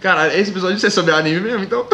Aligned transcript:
Cara, 0.00 0.34
esse 0.34 0.50
episódio 0.50 0.76
vai 0.76 0.80
ser 0.80 0.90
sobre 0.90 1.12
anime 1.12 1.40
mesmo, 1.40 1.62
então. 1.62 1.86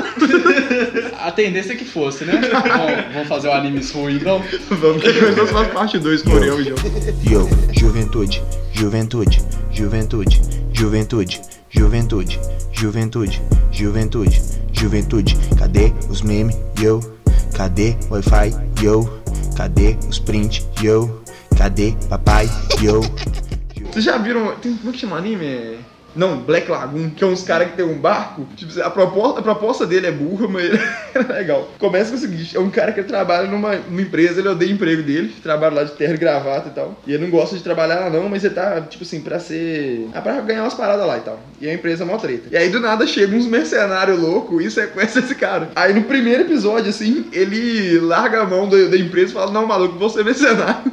A 1.18 1.32
tendência 1.32 1.72
é 1.72 1.76
que 1.76 1.84
fosse, 1.84 2.24
né? 2.24 2.34
Bom, 2.34 3.12
vamos 3.12 3.28
fazer 3.28 3.48
o 3.48 3.52
anime 3.52 3.80
ruim, 3.92 4.14
então. 4.14 4.40
Vamos 4.70 5.02
que 5.02 5.12
começou 5.12 5.46
só 5.48 5.62
a 5.62 5.64
parte 5.64 5.98
2 5.98 6.22
com 6.22 6.30
o 6.30 6.34
Orião 6.34 6.60
e 6.60 6.64
João. 6.64 6.78
Yo, 7.28 7.48
juventude, 7.72 8.42
juventude, 8.72 9.42
juventude, 9.72 10.40
juventude, 10.72 11.40
juventude, 11.72 12.30
juventude, 12.70 13.42
juventude, 13.72 14.42
juventude. 14.72 15.36
Cadê 15.58 15.92
os 16.08 16.22
memes? 16.22 16.56
Yo. 16.80 17.00
Cadê 17.56 17.96
Wi-Fi? 18.08 18.52
Yo. 18.80 19.20
Cadê 19.56 19.96
os 20.08 20.20
print? 20.20 20.64
Yo. 20.80 21.22
Cadê 21.58 21.96
papai? 22.08 22.48
Yo. 22.80 23.00
Vocês 23.90 24.04
já 24.04 24.16
viram. 24.18 24.54
Tem, 24.56 24.76
como 24.76 24.90
é 24.90 24.92
que 24.92 24.98
chama 25.00 25.16
anime? 25.16 25.78
Não, 26.16 26.38
Black 26.38 26.70
Lagoon, 26.70 27.10
que 27.10 27.22
é 27.22 27.26
uns 27.26 27.42
caras 27.42 27.70
que 27.70 27.76
tem 27.76 27.84
um 27.84 27.98
barco. 27.98 28.46
Tipo, 28.56 28.80
a 28.82 28.90
proposta, 28.90 29.40
a 29.40 29.42
proposta 29.42 29.86
dele 29.86 30.06
é 30.06 30.12
burra, 30.12 30.48
mas 30.48 30.70
é 31.14 31.32
legal. 31.32 31.68
Começa 31.78 32.10
com 32.10 32.16
o 32.16 32.20
seguinte: 32.20 32.56
é 32.56 32.60
um 32.60 32.70
cara 32.70 32.92
que 32.92 33.02
trabalha 33.02 33.48
numa, 33.48 33.76
numa 33.76 34.00
empresa, 34.00 34.40
ele 34.40 34.48
odeia 34.48 34.72
o 34.72 34.74
emprego 34.74 35.02
dele, 35.02 35.34
trabalha 35.42 35.74
lá 35.74 35.84
de 35.84 35.92
terra 35.92 36.14
e 36.14 36.18
gravata 36.18 36.68
e 36.68 36.72
tal. 36.72 36.98
E 37.06 37.12
ele 37.12 37.24
não 37.24 37.30
gosta 37.30 37.56
de 37.56 37.62
trabalhar 37.62 38.00
lá, 38.00 38.10
não, 38.10 38.28
mas 38.28 38.44
ele 38.44 38.54
tá, 38.54 38.80
tipo 38.80 39.04
assim, 39.04 39.20
pra 39.20 39.38
ser. 39.38 40.08
Ah, 40.14 40.20
pra 40.20 40.40
ganhar 40.40 40.62
umas 40.62 40.74
paradas 40.74 41.06
lá 41.06 41.18
e 41.18 41.20
tal. 41.20 41.38
E 41.60 41.68
a 41.68 41.74
empresa 41.74 42.04
é 42.04 42.06
mó 42.06 42.16
treta. 42.16 42.48
E 42.50 42.56
aí 42.56 42.70
do 42.70 42.80
nada 42.80 43.06
chega 43.06 43.36
uns 43.36 43.46
mercenários 43.46 44.18
loucos 44.18 44.64
e 44.64 44.70
sequestra 44.70 45.20
esse 45.22 45.34
cara. 45.34 45.70
Aí 45.76 45.92
no 45.92 46.02
primeiro 46.02 46.42
episódio, 46.42 46.90
assim, 46.90 47.26
ele 47.32 47.98
larga 48.00 48.42
a 48.42 48.46
mão 48.46 48.68
da, 48.68 48.76
da 48.76 48.96
empresa 48.96 49.30
e 49.30 49.34
fala: 49.34 49.52
Não, 49.52 49.66
maluco, 49.66 49.98
você 49.98 50.20
é 50.20 50.24
mercenário. 50.24 50.92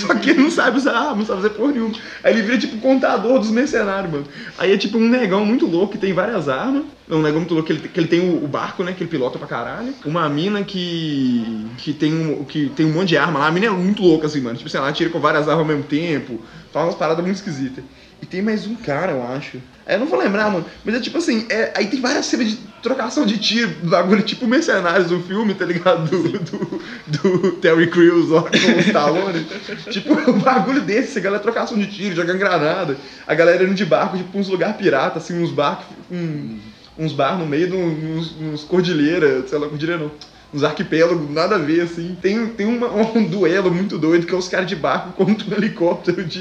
Só 0.00 0.14
que 0.14 0.30
ele 0.30 0.42
não 0.42 0.50
sabe 0.50 0.78
usar 0.78 0.92
arma, 0.92 1.16
não 1.16 1.26
sabe 1.26 1.42
fazer 1.42 1.54
porra 1.54 1.72
nenhuma. 1.72 1.94
Aí 2.24 2.32
ele 2.32 2.42
vira 2.42 2.58
tipo 2.58 2.78
contador 2.78 3.38
dos 3.38 3.50
mercenários, 3.50 4.10
mano. 4.12 4.24
Aí 4.58 4.72
é 4.72 4.78
tipo 4.78 4.98
um 4.98 5.08
negão 5.08 5.44
muito 5.44 5.66
louco 5.66 5.92
que 5.92 5.98
tem 5.98 6.12
várias 6.12 6.48
armas. 6.48 6.84
É 7.08 7.14
um 7.14 7.22
negão 7.22 7.40
muito 7.40 7.54
louco 7.54 7.66
que 7.66 7.72
ele, 7.72 7.88
que 7.88 8.00
ele 8.00 8.08
tem 8.08 8.20
o, 8.20 8.44
o 8.44 8.48
barco, 8.48 8.82
né? 8.82 8.92
Que 8.92 9.02
ele 9.02 9.10
pilota 9.10 9.38
pra 9.38 9.48
caralho. 9.48 9.92
Uma 10.04 10.28
mina 10.28 10.62
que. 10.62 11.66
que 11.78 11.92
tem 11.92 12.14
um, 12.14 12.44
que 12.44 12.70
tem 12.70 12.86
um 12.86 12.92
monte 12.92 13.08
de 13.08 13.16
arma 13.16 13.40
lá. 13.40 13.48
A 13.48 13.50
mina 13.50 13.66
é 13.66 13.70
muito 13.70 14.02
louca, 14.02 14.26
assim, 14.26 14.40
mano. 14.40 14.56
Tipo 14.56 14.68
assim, 14.68 14.78
ela 14.78 14.92
tira 14.92 15.10
com 15.10 15.20
várias 15.20 15.48
armas 15.48 15.60
ao 15.60 15.64
mesmo 15.64 15.84
tempo. 15.84 16.40
Faz 16.72 16.86
umas 16.86 16.94
paradas 16.94 17.24
muito 17.24 17.36
esquisitas. 17.36 17.84
E 18.22 18.26
tem 18.26 18.42
mais 18.42 18.66
um 18.66 18.74
cara, 18.74 19.12
eu 19.12 19.22
acho. 19.22 19.58
É, 19.86 19.94
eu 19.94 20.00
não 20.00 20.06
vou 20.06 20.18
lembrar, 20.18 20.50
mano. 20.50 20.64
Mas 20.84 20.94
é 20.94 21.00
tipo 21.00 21.18
assim, 21.18 21.46
é, 21.48 21.72
aí 21.74 21.86
tem 21.86 22.00
várias 22.00 22.26
cenas 22.26 22.48
de 22.48 22.56
trocação 22.82 23.26
de 23.26 23.38
tiro, 23.38 23.70
bagulho 23.84 24.22
tipo 24.22 24.46
Mercenários 24.46 25.08
do 25.08 25.20
filme, 25.20 25.54
tá 25.54 25.64
ligado? 25.64 26.08
Do, 26.08 26.38
do, 26.38 26.82
do 27.06 27.52
Terry 27.52 27.88
Crews 27.88 28.28
lá 28.28 28.42
com 28.42 28.56
o 28.56 28.80
Stallone. 28.80 29.46
tipo, 29.90 30.12
um 30.30 30.38
bagulho 30.38 30.82
desse, 30.82 31.18
a 31.18 31.22
galera 31.22 31.42
trocação 31.42 31.78
de 31.78 31.86
tiro, 31.86 32.14
jogando 32.14 32.38
granada. 32.38 32.96
A 33.26 33.34
galera 33.34 33.64
indo 33.64 33.74
de 33.74 33.84
barco, 33.84 34.16
tipo, 34.16 34.38
uns 34.38 34.48
lugar 34.48 34.76
pirata, 34.76 35.18
assim, 35.18 35.42
uns 35.42 35.50
barcos, 35.50 35.86
um, 36.10 36.58
uns 36.98 37.12
bar 37.12 37.38
no 37.38 37.46
meio 37.46 37.68
de 37.68 37.76
uns, 37.76 38.36
uns 38.40 38.64
cordilheira, 38.64 39.46
sei 39.48 39.58
lá, 39.58 39.66
cordilheira 39.66 40.02
não 40.02 40.10
uns 40.52 40.64
arquipélagos, 40.64 41.30
nada 41.30 41.56
a 41.56 41.58
ver, 41.58 41.82
assim. 41.82 42.16
Tem, 42.20 42.46
tem 42.48 42.66
uma, 42.66 42.88
um 43.16 43.24
duelo 43.24 43.70
muito 43.70 43.98
doido 43.98 44.26
que 44.26 44.34
é 44.34 44.36
os 44.36 44.48
caras 44.48 44.66
de 44.66 44.76
barco 44.76 45.12
contra 45.24 45.48
um 45.48 45.56
helicóptero 45.56 46.24
de. 46.24 46.40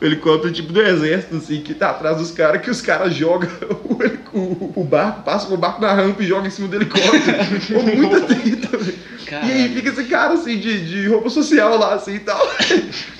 um 0.00 0.04
helicóptero 0.06 0.52
tipo 0.52 0.72
do 0.72 0.80
exército, 0.80 1.36
assim, 1.36 1.60
que 1.60 1.74
tá 1.74 1.90
atrás 1.90 2.18
dos 2.18 2.30
caras, 2.30 2.62
que 2.62 2.70
os 2.70 2.80
caras 2.80 3.14
jogam 3.14 3.48
o, 4.32 4.38
o, 4.38 4.72
o 4.76 4.84
barco, 4.84 5.22
passam 5.22 5.52
o 5.52 5.56
barco 5.56 5.80
na 5.80 5.92
rampa 5.92 6.22
e 6.22 6.26
jogam 6.26 6.46
em 6.46 6.50
cima 6.50 6.68
do 6.68 6.76
helicóptero. 6.76 7.20
Pô, 7.72 7.82
muita 7.82 8.20
treta, 8.22 8.76
velho. 8.76 9.09
E 9.36 9.52
aí 9.52 9.68
fica 9.74 9.90
esse 9.90 10.04
cara 10.04 10.34
assim 10.34 10.58
de, 10.58 10.86
de 10.86 11.08
roupa 11.08 11.30
social 11.30 11.78
lá 11.78 11.94
assim 11.94 12.14
e 12.14 12.20
tal. 12.20 12.40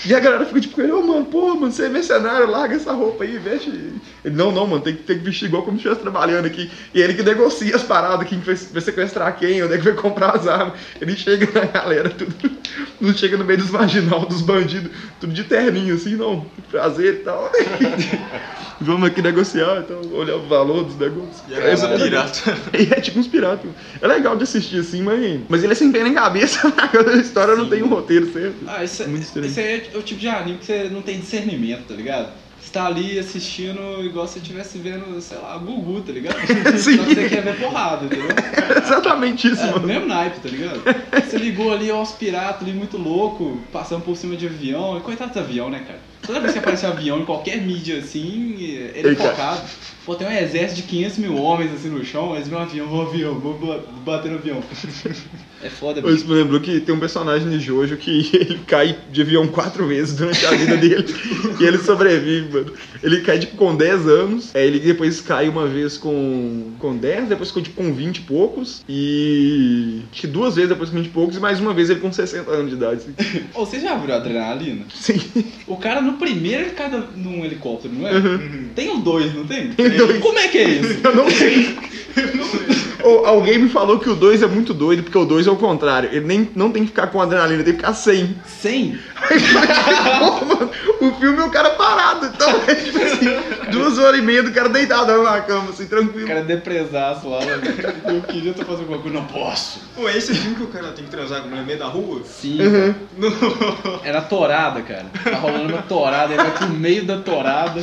E 0.02 0.14
a 0.14 0.18
galera 0.18 0.46
fica 0.46 0.62
tipo, 0.62 0.80
ô 0.80 1.06
mano, 1.06 1.26
pô, 1.26 1.54
mano, 1.54 1.70
você 1.70 1.84
é 1.84 1.88
mercenário, 1.90 2.50
larga 2.50 2.74
essa 2.74 2.90
roupa 2.90 3.22
aí, 3.22 3.36
veste. 3.36 3.68
Ele, 4.24 4.34
não, 4.34 4.50
não, 4.50 4.66
mano, 4.66 4.82
tem 4.82 4.96
tem 4.96 5.18
que 5.18 5.24
vestir 5.24 5.44
igual 5.44 5.62
como 5.62 5.76
se 5.76 5.80
estivesse 5.80 6.00
trabalhando 6.00 6.46
aqui. 6.46 6.70
E 6.94 7.02
ele 7.02 7.12
que 7.12 7.22
negocia 7.22 7.76
as 7.76 7.82
paradas, 7.82 8.26
quem 8.26 8.40
vai, 8.40 8.54
vai 8.54 8.80
sequestrar 8.80 9.36
quem, 9.38 9.62
onde 9.62 9.74
é 9.74 9.76
que 9.76 9.84
vai 9.84 9.92
comprar 9.92 10.34
as 10.34 10.48
armas. 10.48 10.80
Ele 10.98 11.14
chega 11.14 11.46
na 11.52 11.66
galera, 11.66 12.08
tudo. 12.08 12.34
Não 12.98 13.12
chega 13.12 13.36
no 13.36 13.44
meio 13.44 13.58
dos 13.58 13.70
marginal, 13.70 14.24
dos 14.24 14.40
bandidos, 14.40 14.90
tudo 15.20 15.34
de 15.34 15.44
terninho, 15.44 15.94
assim, 15.94 16.16
não, 16.16 16.46
prazer 16.70 17.16
e 17.16 17.18
tal. 17.18 17.50
Vamos 18.80 19.08
aqui 19.08 19.20
negociar, 19.20 19.84
então, 19.84 20.00
olhar 20.18 20.36
o 20.36 20.46
valor 20.48 20.84
dos 20.84 20.96
negócios. 20.96 21.42
E 21.48 21.54
Essa 21.54 21.86
é 21.86 21.98
pirata. 21.98 22.56
e 22.78 22.82
é 22.92 23.00
tipo 23.00 23.18
uns 23.18 23.26
piratas. 23.28 23.70
É 24.00 24.06
legal 24.06 24.34
de 24.36 24.44
assistir 24.44 24.80
assim, 24.80 25.02
mas. 25.02 25.40
Mas 25.48 25.62
ele 25.62 25.72
é 25.72 25.76
sem 25.76 25.92
pena 25.92 26.08
em 26.08 26.14
cabeça, 26.14 26.66
a 27.12 27.16
história 27.16 27.54
não 27.56 27.68
tem 27.68 27.82
um 27.82 27.88
roteiro 27.88 28.32
certo. 28.32 28.56
Ah, 28.66 28.82
isso, 28.82 29.06
Muito 29.08 29.22
estranho. 29.24 29.46
esse 29.48 29.60
aí 29.60 29.82
é 29.94 29.98
o 29.98 30.02
tipo 30.02 30.18
de 30.20 30.28
anime 30.28 30.58
que 30.58 30.64
você 30.64 30.84
não 30.90 31.02
tem 31.02 31.18
discernimento, 31.20 31.88
tá 31.88 31.94
ligado? 31.94 32.30
Você 32.58 32.70
tá 32.72 32.86
ali 32.86 33.18
assistindo 33.18 33.80
igual 34.04 34.26
se 34.26 34.34
você 34.34 34.38
estivesse 34.40 34.78
vendo, 34.78 35.20
sei 35.20 35.38
lá, 35.38 35.56
Gugu, 35.58 36.00
tá 36.02 36.12
ligado? 36.12 36.36
Sim. 36.78 36.96
Só 36.98 37.04
que 37.04 37.14
você 37.14 37.28
quer 37.28 37.42
ver 37.42 37.56
porrada, 37.58 38.04
entendeu? 38.06 38.28
É 38.30 38.78
exatamente 38.78 39.48
isso, 39.48 39.62
É, 39.62 39.70
mano. 39.72 39.86
mesmo 39.86 40.06
naipe, 40.06 40.40
tá 40.40 40.48
ligado? 40.48 40.80
Você 41.28 41.36
ligou 41.38 41.72
ali 41.72 41.90
aos 41.90 42.12
piratas 42.12 42.62
ali 42.62 42.72
muito 42.76 42.96
louco, 42.98 43.58
passando 43.72 44.02
por 44.02 44.16
cima 44.16 44.36
de 44.36 44.46
avião. 44.46 44.96
E 44.98 45.00
coitado 45.00 45.32
do 45.32 45.38
avião, 45.38 45.68
né, 45.70 45.80
cara? 45.86 45.98
Toda 46.26 46.40
vez 46.40 46.52
que 46.52 46.58
aparece 46.58 46.86
um 46.86 46.90
avião 46.90 47.18
em 47.20 47.24
qualquer 47.24 47.60
mídia 47.62 47.98
assim, 47.98 48.54
ele 48.60 49.08
é 49.10 49.14
focado. 49.14 49.62
Pô, 50.04 50.14
tem 50.14 50.26
um 50.26 50.30
exército 50.32 50.82
de 50.82 50.88
500 50.88 51.18
mil 51.18 51.36
homens 51.36 51.72
assim 51.72 51.88
no 51.88 52.04
chão, 52.04 52.34
eles 52.34 52.48
veem 52.48 52.60
um 52.60 52.64
avião, 52.64 52.86
vou 52.86 53.02
avião, 53.02 53.38
vou 53.38 53.58
ba- 53.58 53.82
bater 54.04 54.30
no 54.30 54.38
avião. 54.38 54.62
É 55.62 55.68
foda, 55.68 56.00
Isso 56.10 56.26
me 56.26 56.34
lembrou 56.34 56.60
que 56.60 56.80
tem 56.80 56.94
um 56.94 56.98
personagem 57.00 57.48
de 57.50 57.60
Jojo 57.60 57.96
que 57.96 58.30
ele 58.34 58.60
cai 58.66 58.96
de 59.10 59.20
avião 59.22 59.46
quatro 59.48 59.86
vezes 59.86 60.16
durante 60.16 60.44
a 60.46 60.50
vida 60.52 60.76
dele 60.76 61.04
e 61.60 61.64
ele 61.64 61.78
sobrevive, 61.78 62.50
mano. 62.52 62.72
Ele 63.02 63.20
cai 63.22 63.38
tipo 63.38 63.56
com 63.56 63.74
10 63.74 64.06
anos, 64.06 64.54
aí 64.54 64.66
ele 64.66 64.78
depois 64.78 65.20
cai 65.20 65.48
uma 65.48 65.66
vez 65.66 65.96
com, 65.96 66.72
com 66.78 66.96
10, 66.96 67.28
depois 67.28 67.48
ficou 67.48 67.62
tipo 67.62 67.82
com 67.82 67.92
20 67.92 68.16
e 68.16 68.20
poucos 68.22 68.84
e 68.88 70.02
acho 70.12 70.20
que 70.22 70.26
duas 70.26 70.56
vezes 70.56 70.70
depois 70.70 70.90
com 70.90 70.96
20 70.96 71.06
e 71.06 71.10
poucos 71.10 71.36
e 71.36 71.40
mais 71.40 71.60
uma 71.60 71.72
vez 71.72 71.90
ele 71.90 72.00
com 72.00 72.12
60 72.12 72.50
anos 72.50 72.70
de 72.70 72.76
idade. 72.76 73.00
Assim. 73.18 73.44
Ô, 73.54 73.64
você 73.64 73.80
já 73.80 73.96
viu 73.96 74.12
a 74.12 74.16
adrenalina? 74.16 74.84
Sim. 74.94 75.20
O 75.66 75.76
cara 75.76 76.00
no 76.00 76.14
primeiro 76.14 76.64
ele 76.64 76.70
cai 76.70 76.90
num 77.16 77.44
helicóptero, 77.44 77.94
não 77.94 78.06
é? 78.06 78.12
Uhum. 78.12 78.68
Tem 78.74 78.90
um 78.90 79.00
dois, 79.00 79.34
não 79.34 79.46
tem? 79.46 79.72
Tem 79.72 79.90
dois. 79.90 80.18
Como 80.20 80.38
é 80.38 80.48
que 80.48 80.58
é 80.58 80.68
isso? 80.68 81.00
Eu 81.02 81.16
não 81.16 81.30
sei. 81.30 81.78
Ou 83.04 83.26
alguém 83.26 83.58
me 83.58 83.68
falou 83.68 83.98
que 83.98 84.08
o 84.08 84.14
2 84.14 84.42
é 84.42 84.46
muito 84.46 84.72
doido, 84.74 85.02
porque 85.02 85.18
o 85.18 85.24
2 85.24 85.46
é 85.46 85.50
o 85.50 85.56
contrário. 85.56 86.08
Ele 86.12 86.24
nem, 86.26 86.50
não 86.54 86.70
tem 86.70 86.82
que 86.82 86.88
ficar 86.88 87.06
com 87.08 87.20
adrenalina, 87.20 87.62
tem 87.62 87.72
que 87.74 87.80
ficar 87.80 87.94
sem. 87.94 88.36
100? 88.46 88.98
Pô, 90.18 90.44
mano, 90.44 90.70
o 91.00 91.12
filme 91.20 91.38
é 91.38 91.44
o 91.44 91.50
cara 91.50 91.70
parado, 91.70 92.26
então 92.26 92.48
é 92.66 92.74
tipo 92.74 92.98
assim, 93.02 93.70
duas 93.70 93.98
horas 93.98 94.18
e 94.18 94.22
meia 94.22 94.42
do 94.42 94.52
cara 94.52 94.68
deitado 94.68 95.22
na 95.22 95.40
cama, 95.40 95.70
assim, 95.70 95.84
O 95.84 95.88
tranquilo. 95.88 96.26
cara 96.26 96.40
é 96.40 96.44
depresaço 96.44 97.28
lá, 97.28 97.40
né? 97.44 97.60
Eu 98.06 98.22
queria 98.22 98.52
tô 98.52 98.64
fazendo 98.64 98.82
alguma 98.82 98.98
coisa, 98.98 99.18
não 99.18 99.24
posso. 99.26 99.80
Pô, 99.94 100.08
é 100.08 100.16
esse 100.16 100.34
filme 100.34 100.56
que 100.56 100.62
o 100.62 100.68
cara 100.68 100.88
tem 100.88 101.04
que 101.04 101.10
transar 101.10 101.42
com 101.42 101.48
mulher 101.48 101.60
no 101.60 101.66
meio 101.66 101.78
da 101.78 101.86
rua? 101.86 102.22
Sim, 102.24 102.58
Uhum. 102.60 102.94
Era 104.04 104.20
torada, 104.20 104.80
cara. 104.82 105.06
Tá 105.24 105.36
rolando 105.38 105.72
uma 105.72 105.82
torada, 105.82 106.32
ele 106.34 106.42
vai 106.42 106.50
pro 106.52 106.68
meio 106.68 107.04
da 107.04 107.18
torada. 107.18 107.80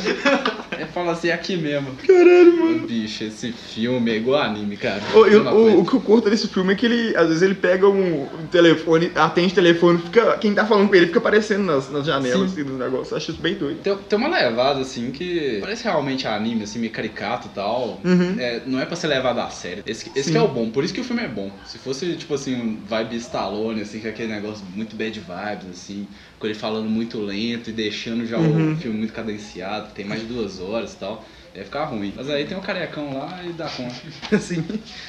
Ele 0.78 0.88
fala 0.90 1.12
assim, 1.12 1.28
é 1.28 1.32
aqui 1.32 1.56
mesmo. 1.56 1.94
Caralho, 2.06 2.56
mano. 2.58 2.86
Bicho, 2.86 3.24
esse 3.24 3.52
filme 3.52 4.10
é 4.10 4.16
igual 4.16 4.40
anime, 4.42 4.76
cara. 4.76 5.02
O, 5.14 5.26
eu- 5.26 5.42
o, 5.44 5.80
o 5.80 5.86
que 5.86 5.94
eu 5.94 6.00
curto 6.00 6.30
desse 6.30 6.48
filme 6.48 6.72
é 6.72 6.76
que 6.76 6.86
ele, 6.86 7.16
às 7.16 7.26
vezes, 7.28 7.42
ele 7.42 7.54
pega 7.54 7.88
um, 7.88 8.26
telefone, 8.50 9.10
atende 9.14 9.52
o 9.52 9.54
telefone, 9.54 9.98
fica, 9.98 10.36
quem 10.38 10.54
tá 10.54 10.64
falando 10.66 10.88
com 10.88 10.94
ele 10.94 11.06
fica 11.06 11.18
aparecendo 11.18 11.64
nas, 11.64 11.90
nas 11.90 12.06
janelas, 12.06 12.50
Sim. 12.50 12.60
assim, 12.62 12.64
do 12.64 12.76
negócio. 12.78 13.12
Eu 13.12 13.16
acho 13.18 13.30
isso 13.32 13.40
bem 13.40 13.54
doido. 13.54 13.80
Tem, 13.80 13.96
tem 13.96 14.18
uma 14.18 14.28
levada, 14.28 14.80
assim, 14.80 15.10
que 15.10 15.58
parece 15.60 15.84
realmente 15.84 16.26
anime, 16.26 16.62
assim, 16.64 16.78
meio 16.78 16.92
caricato 16.92 17.48
e 17.48 17.54
tal. 17.54 18.00
Uhum. 18.04 18.34
É, 18.38 18.62
não 18.66 18.80
é 18.80 18.86
pra 18.86 18.96
ser 18.96 19.08
levado 19.08 19.38
a 19.40 19.50
sério. 19.50 19.82
Esse, 19.86 20.10
esse 20.14 20.30
que 20.30 20.36
é 20.36 20.42
o 20.42 20.48
bom, 20.48 20.70
por 20.70 20.84
isso 20.84 20.94
que 20.94 21.00
o 21.00 21.04
filme 21.04 21.22
é 21.22 21.28
bom. 21.28 21.50
Se 21.64 21.78
fosse, 21.78 22.14
tipo 22.14 22.34
assim, 22.34 22.54
um 22.54 22.78
vibe 22.86 23.16
Stallone, 23.16 23.80
assim, 23.82 24.00
com 24.00 24.08
aquele 24.08 24.32
negócio 24.32 24.64
muito 24.74 24.96
bad 24.96 25.18
vibes, 25.18 25.68
assim, 25.70 26.06
com 26.38 26.46
ele 26.46 26.54
falando 26.54 26.88
muito 26.88 27.18
lento 27.20 27.70
e 27.70 27.72
deixando 27.72 28.24
já 28.26 28.38
Uhum. 28.38 28.74
o 28.74 28.76
filme 28.76 28.98
muito 28.98 29.12
cadenciado, 29.12 29.92
tem 29.94 30.04
mais 30.04 30.20
de 30.20 30.26
duas 30.26 30.60
horas 30.60 30.67
e 30.76 30.96
tal, 30.96 31.24
ia 31.54 31.64
ficar 31.64 31.84
ruim. 31.84 32.12
Mas 32.16 32.28
aí 32.28 32.44
tem 32.44 32.56
um 32.56 32.60
carecão 32.60 33.18
lá 33.18 33.40
e 33.44 33.52
dá 33.52 33.68
conta. 33.68 33.94
Assim. 34.34 34.64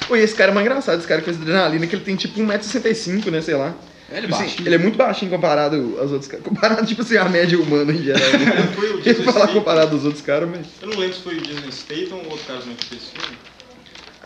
Pô, 0.06 0.16
e 0.16 0.20
esse 0.20 0.34
cara 0.34 0.50
é 0.50 0.54
mais 0.54 0.66
engraçado, 0.66 0.98
esse 0.98 1.08
cara 1.08 1.22
com 1.22 1.30
essa 1.30 1.40
adrenalina, 1.40 1.86
que 1.86 1.94
ele 1.94 2.04
tem 2.04 2.16
tipo 2.16 2.40
1,65m, 2.40 3.30
né, 3.30 3.40
sei 3.40 3.54
lá. 3.54 3.74
Ele 4.12 4.26
Tipo 4.26 4.34
assim, 4.34 4.66
ele 4.66 4.74
é 4.74 4.78
muito 4.78 4.98
baixinho 4.98 5.30
comparado 5.30 5.76
aos 6.00 6.10
outros 6.10 6.28
caras. 6.28 6.44
Comparado, 6.44 6.84
tipo 6.86 7.02
assim, 7.02 7.16
à 7.16 7.28
média 7.28 7.58
humana 7.58 7.92
em 7.92 8.02
geral. 8.02 8.20
Né? 8.20 8.72
Foi 8.74 8.94
o 8.94 9.00
Jason 9.00 9.22
falar 9.22 9.48
comparado 9.48 9.94
aos 9.94 10.04
outros 10.04 10.22
caras, 10.22 10.48
mas. 10.48 10.66
Eu 10.82 10.88
não 10.88 10.98
lembro 10.98 11.14
se 11.14 11.22
foi 11.22 11.36
o 11.36 11.40
Jason 11.40 11.70
Statham 11.70 12.18
ou 12.18 12.30
outro 12.30 12.46
cara 12.46 12.60
que 12.60 12.86
fez 12.86 13.02
filme. 13.04 13.38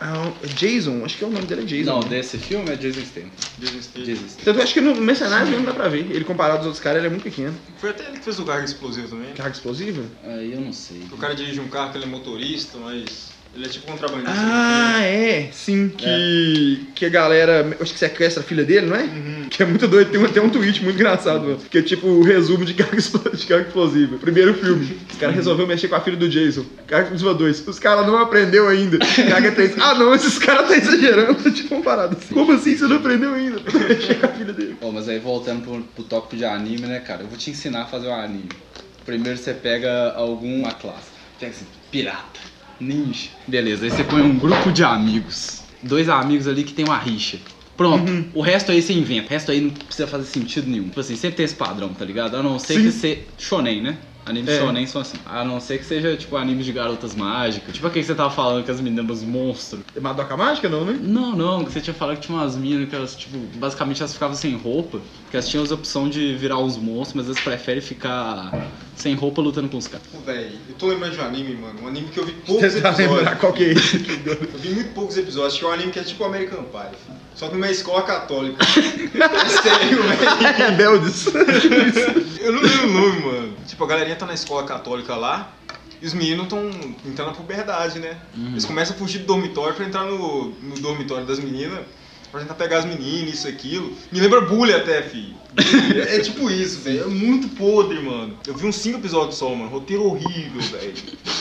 Ah, 0.00 0.32
Jason, 0.56 1.04
acho 1.04 1.16
que 1.16 1.24
é 1.24 1.26
o 1.26 1.30
nome 1.30 1.46
dele 1.46 1.62
é 1.62 1.64
Jason. 1.64 1.90
Não, 1.92 2.00
desse 2.00 2.36
filme 2.36 2.68
é 2.70 2.76
Jason 2.76 3.00
Statham. 3.04 3.30
Jason 3.58 3.80
Statham. 3.80 4.04
Jason 4.04 4.26
Statham. 4.26 4.44
Tanto 4.44 4.58
eu 4.58 4.62
acho 4.64 4.74
que 4.74 4.80
no 4.80 4.94
Mercenários 4.96 5.50
mesmo 5.50 5.66
dá 5.66 5.72
pra 5.72 5.88
ver. 5.88 6.10
Ele 6.10 6.24
comparado 6.24 6.58
aos 6.58 6.66
outros 6.66 6.82
caras, 6.82 6.98
ele 6.98 7.06
é 7.06 7.10
muito 7.10 7.22
pequeno. 7.22 7.54
Foi 7.78 7.90
até 7.90 8.08
ele 8.08 8.18
que 8.18 8.24
fez 8.24 8.38
o 8.38 8.44
Carga 8.44 8.64
Explosivo 8.64 9.08
também. 9.08 9.32
Carga 9.34 9.54
explosiva? 9.54 10.02
Aí 10.24 10.52
eu 10.52 10.60
não 10.60 10.72
sei. 10.72 11.02
O 11.12 11.16
cara 11.16 11.34
dirige 11.34 11.60
um 11.60 11.68
carro 11.68 11.92
que 11.92 11.98
ele 11.98 12.04
é 12.04 12.08
motorista, 12.08 12.76
mas 12.78 13.33
Ele 13.54 13.66
é 13.66 13.68
tipo 13.68 13.86
contrabandista. 13.86 14.32
Ah, 14.36 15.02
é, 15.02 15.48
sim, 15.52 15.88
que, 15.88 16.88
que 16.94 17.06
a 17.06 17.08
galera, 17.08 17.76
acho 17.80 17.92
que 17.92 17.98
sequestra 17.98 18.42
a 18.42 18.44
filha 18.44 18.64
dele, 18.64 18.86
não 18.86 18.96
é? 18.96 19.08
Que 19.48 19.62
é 19.62 19.66
muito 19.66 19.86
doido, 19.86 20.10
tem 20.10 20.20
um, 20.20 20.26
tem 20.26 20.42
um 20.42 20.50
tweet 20.50 20.82
muito 20.82 20.96
engraçado, 20.96 21.44
mano, 21.44 21.58
que 21.70 21.78
é 21.78 21.82
tipo 21.82 22.06
o 22.08 22.24
resumo 22.24 22.64
de 22.64 22.74
carga, 22.74 22.96
de 22.96 23.46
carga 23.46 23.68
explosiva. 23.68 24.16
Primeiro 24.18 24.54
filme, 24.54 24.98
os 25.08 25.18
caras 25.18 25.36
resolveram 25.36 25.68
mexer 25.68 25.86
com 25.86 25.94
a 25.94 26.00
filha 26.00 26.16
do 26.16 26.28
Jason, 26.28 26.64
carga 26.86 27.04
explosiva 27.04 27.34
2, 27.34 27.68
os 27.68 27.78
caras 27.78 28.06
não 28.06 28.18
aprendeu 28.18 28.66
ainda, 28.66 28.98
carga 28.98 29.52
3, 29.52 29.78
ah 29.78 29.94
não, 29.94 30.12
esses 30.14 30.36
caras 30.38 30.66
tá 30.68 30.76
exagerando, 30.76 31.48
tipo 31.52 31.76
uma 31.76 31.84
parada 31.84 32.16
assim. 32.16 32.34
Como 32.34 32.50
assim 32.50 32.76
você 32.76 32.86
não 32.86 32.96
aprendeu 32.96 33.34
ainda? 33.34 33.60
mexer 33.88 34.18
com 34.18 34.26
a 34.26 34.30
filha 34.30 34.52
dele. 34.52 34.76
Ó, 34.80 34.90
mas 34.90 35.08
aí 35.08 35.20
voltando 35.20 35.62
pro, 35.62 35.80
pro 35.80 36.04
tópico 36.04 36.36
de 36.36 36.44
anime, 36.44 36.86
né, 36.86 36.98
cara? 36.98 37.22
Eu 37.22 37.28
vou 37.28 37.38
te 37.38 37.50
ensinar 37.50 37.82
a 37.82 37.86
fazer 37.86 38.08
um 38.08 38.14
anime. 38.14 38.48
Primeiro 39.04 39.38
você 39.38 39.54
pega 39.54 40.12
alguma 40.14 40.72
classe. 40.72 41.14
Pega 41.38 41.52
assim, 41.52 41.66
pirata, 41.90 42.40
ninja. 42.80 43.30
Beleza, 43.46 43.84
aí 43.84 43.90
você 43.90 44.04
põe 44.04 44.22
um 44.22 44.38
grupo 44.38 44.72
de 44.72 44.82
amigos. 44.84 45.62
Dois 45.82 46.08
amigos 46.08 46.48
ali 46.48 46.64
que 46.64 46.72
tem 46.72 46.84
uma 46.84 46.98
rixa. 46.98 47.38
Pronto, 47.76 48.04
o 48.32 48.40
resto 48.40 48.70
aí 48.70 48.80
você 48.80 48.92
inventa. 48.92 49.26
O 49.26 49.30
resto 49.30 49.50
aí 49.50 49.60
não 49.60 49.70
precisa 49.70 50.06
fazer 50.06 50.26
sentido 50.26 50.70
nenhum. 50.70 50.84
Tipo 50.84 51.00
assim, 51.00 51.16
sempre 51.16 51.36
tem 51.38 51.44
esse 51.44 51.54
padrão, 51.56 51.88
tá 51.92 52.04
ligado? 52.04 52.36
A 52.36 52.42
não 52.42 52.58
ser 52.58 52.74
Sim. 52.74 52.82
que 52.84 52.92
você. 52.92 53.24
Shonen, 53.36 53.82
né? 53.82 53.98
Animes 54.26 54.54
É. 54.54 54.58
shonen 54.58 54.86
são 54.86 55.02
assim. 55.02 55.18
A 55.26 55.44
não 55.44 55.60
ser 55.60 55.78
que 55.78 55.84
seja, 55.84 56.16
tipo, 56.16 56.36
animes 56.36 56.64
de 56.64 56.72
garotas 56.72 57.14
mágicas. 57.14 57.74
Tipo 57.74 57.86
aquele 57.88 58.02
que 58.02 58.06
você 58.06 58.14
tava 58.14 58.30
falando 58.30 58.64
que 58.64 58.70
as 58.70 58.80
meninas 58.80 59.22
monstros. 59.22 59.82
É 59.94 60.00
Madoka 60.00 60.34
Mágica 60.36 60.68
não, 60.68 60.84
né? 60.84 60.98
Não, 60.98 61.36
não, 61.36 61.64
que 61.64 61.72
você 61.72 61.80
tinha 61.80 61.92
falado 61.92 62.16
que 62.16 62.26
tinha 62.26 62.38
umas 62.38 62.56
minas 62.56 62.88
que 62.88 62.94
elas, 62.94 63.14
tipo, 63.16 63.36
basicamente 63.56 64.00
elas 64.00 64.14
ficavam 64.14 64.34
sem 64.34 64.56
roupa, 64.56 65.00
que 65.30 65.36
elas 65.36 65.46
tinham 65.48 65.64
a 65.68 65.74
opção 65.74 66.08
de 66.08 66.34
virar 66.36 66.58
uns 66.58 66.78
monstros, 66.78 67.14
mas 67.14 67.26
elas 67.26 67.40
preferem 67.40 67.82
ficar 67.82 68.50
sem 68.96 69.14
roupa 69.14 69.42
lutando 69.42 69.68
com 69.68 69.76
os 69.76 69.86
caras. 69.86 70.06
Véi, 70.24 70.52
eu 70.68 70.74
tô 70.76 70.86
lembrando 70.86 71.12
de 71.14 71.20
um 71.20 71.24
anime, 71.24 71.54
mano. 71.56 71.82
Um 71.82 71.88
anime 71.88 72.08
que 72.08 72.18
eu 72.18 72.24
vi 72.24 72.32
poucos 72.32 72.72
Você 72.72 72.80
tá 72.80 72.90
episódios. 72.90 73.16
lembrar 73.18 73.36
qual 73.38 73.52
que 73.52 73.64
é 73.64 73.72
esse? 73.72 73.96
Eu 74.26 74.58
vi 74.58 74.68
muito 74.70 74.92
poucos 74.94 75.16
episódios, 75.16 75.58
que 75.58 75.64
é 75.64 75.68
um 75.68 75.72
anime 75.72 75.92
que 75.92 75.98
é 75.98 76.02
tipo 76.02 76.24
American 76.24 76.64
Pie, 76.64 76.96
filho. 77.04 77.18
Só 77.34 77.48
que 77.48 77.54
numa 77.54 77.70
escola 77.70 78.02
católica. 78.02 78.56
é 78.64 79.48
sério, 79.48 80.02
velho. 80.02 80.56
Rebeldes. 80.56 81.26
Eu 82.40 82.52
não 82.52 82.62
lembro 82.62 82.88
o 82.88 82.92
nome, 82.92 83.20
mano. 83.20 83.56
Tipo, 83.66 83.84
a 83.84 83.86
galerinha 83.88 84.16
tá 84.16 84.26
na 84.26 84.34
escola 84.34 84.64
católica 84.64 85.16
lá. 85.16 85.52
E 86.00 86.06
os 86.06 86.14
meninos 86.14 86.44
estão 86.44 86.70
entrando 87.06 87.28
na 87.28 87.34
puberdade, 87.34 87.98
né? 87.98 88.16
Eles 88.36 88.64
começam 88.64 88.94
a 88.94 88.98
fugir 88.98 89.20
do 89.20 89.26
dormitório 89.26 89.74
pra 89.74 89.84
entrar 89.86 90.04
no, 90.04 90.50
no 90.50 90.74
dormitório 90.76 91.26
das 91.26 91.38
meninas. 91.38 91.80
Pra 92.30 92.40
tentar 92.40 92.54
pegar 92.54 92.78
as 92.78 92.84
meninas, 92.84 93.34
isso, 93.34 93.48
aquilo. 93.48 93.92
Me 94.12 94.20
lembra 94.20 94.40
bullying 94.42 94.74
até, 94.74 95.02
fi. 95.02 95.34
É 95.56 96.18
tipo 96.18 96.50
isso, 96.50 96.80
velho. 96.80 97.04
É 97.04 97.06
muito 97.06 97.48
podre, 97.56 98.00
mano. 98.00 98.36
Eu 98.46 98.54
vi 98.56 98.66
uns 98.66 98.76
5 98.76 98.98
episódios 98.98 99.36
só, 99.36 99.54
mano. 99.54 99.70
Roteiro 99.70 100.04
horrível, 100.04 100.60
velho. 100.60 100.94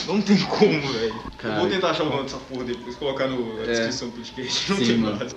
Não 0.06 0.20
tem 0.20 0.36
como, 0.38 0.80
velho. 0.92 1.14
Eu 1.42 1.54
vou 1.56 1.68
tentar 1.68 1.90
achar 1.90 2.04
o 2.04 2.10
nome 2.10 2.22
dessa 2.24 2.36
porra 2.36 2.64
depois, 2.64 2.94
colocar 2.96 3.26
no, 3.26 3.56
na 3.56 3.62
É. 3.62 3.66
descrição 3.66 4.08
do 4.08 4.14
podcast. 4.14 4.70
Não 4.70 4.78
Sim, 4.78 4.84
tem 4.86 4.98
mano. 4.98 5.16
nada. 5.18 5.30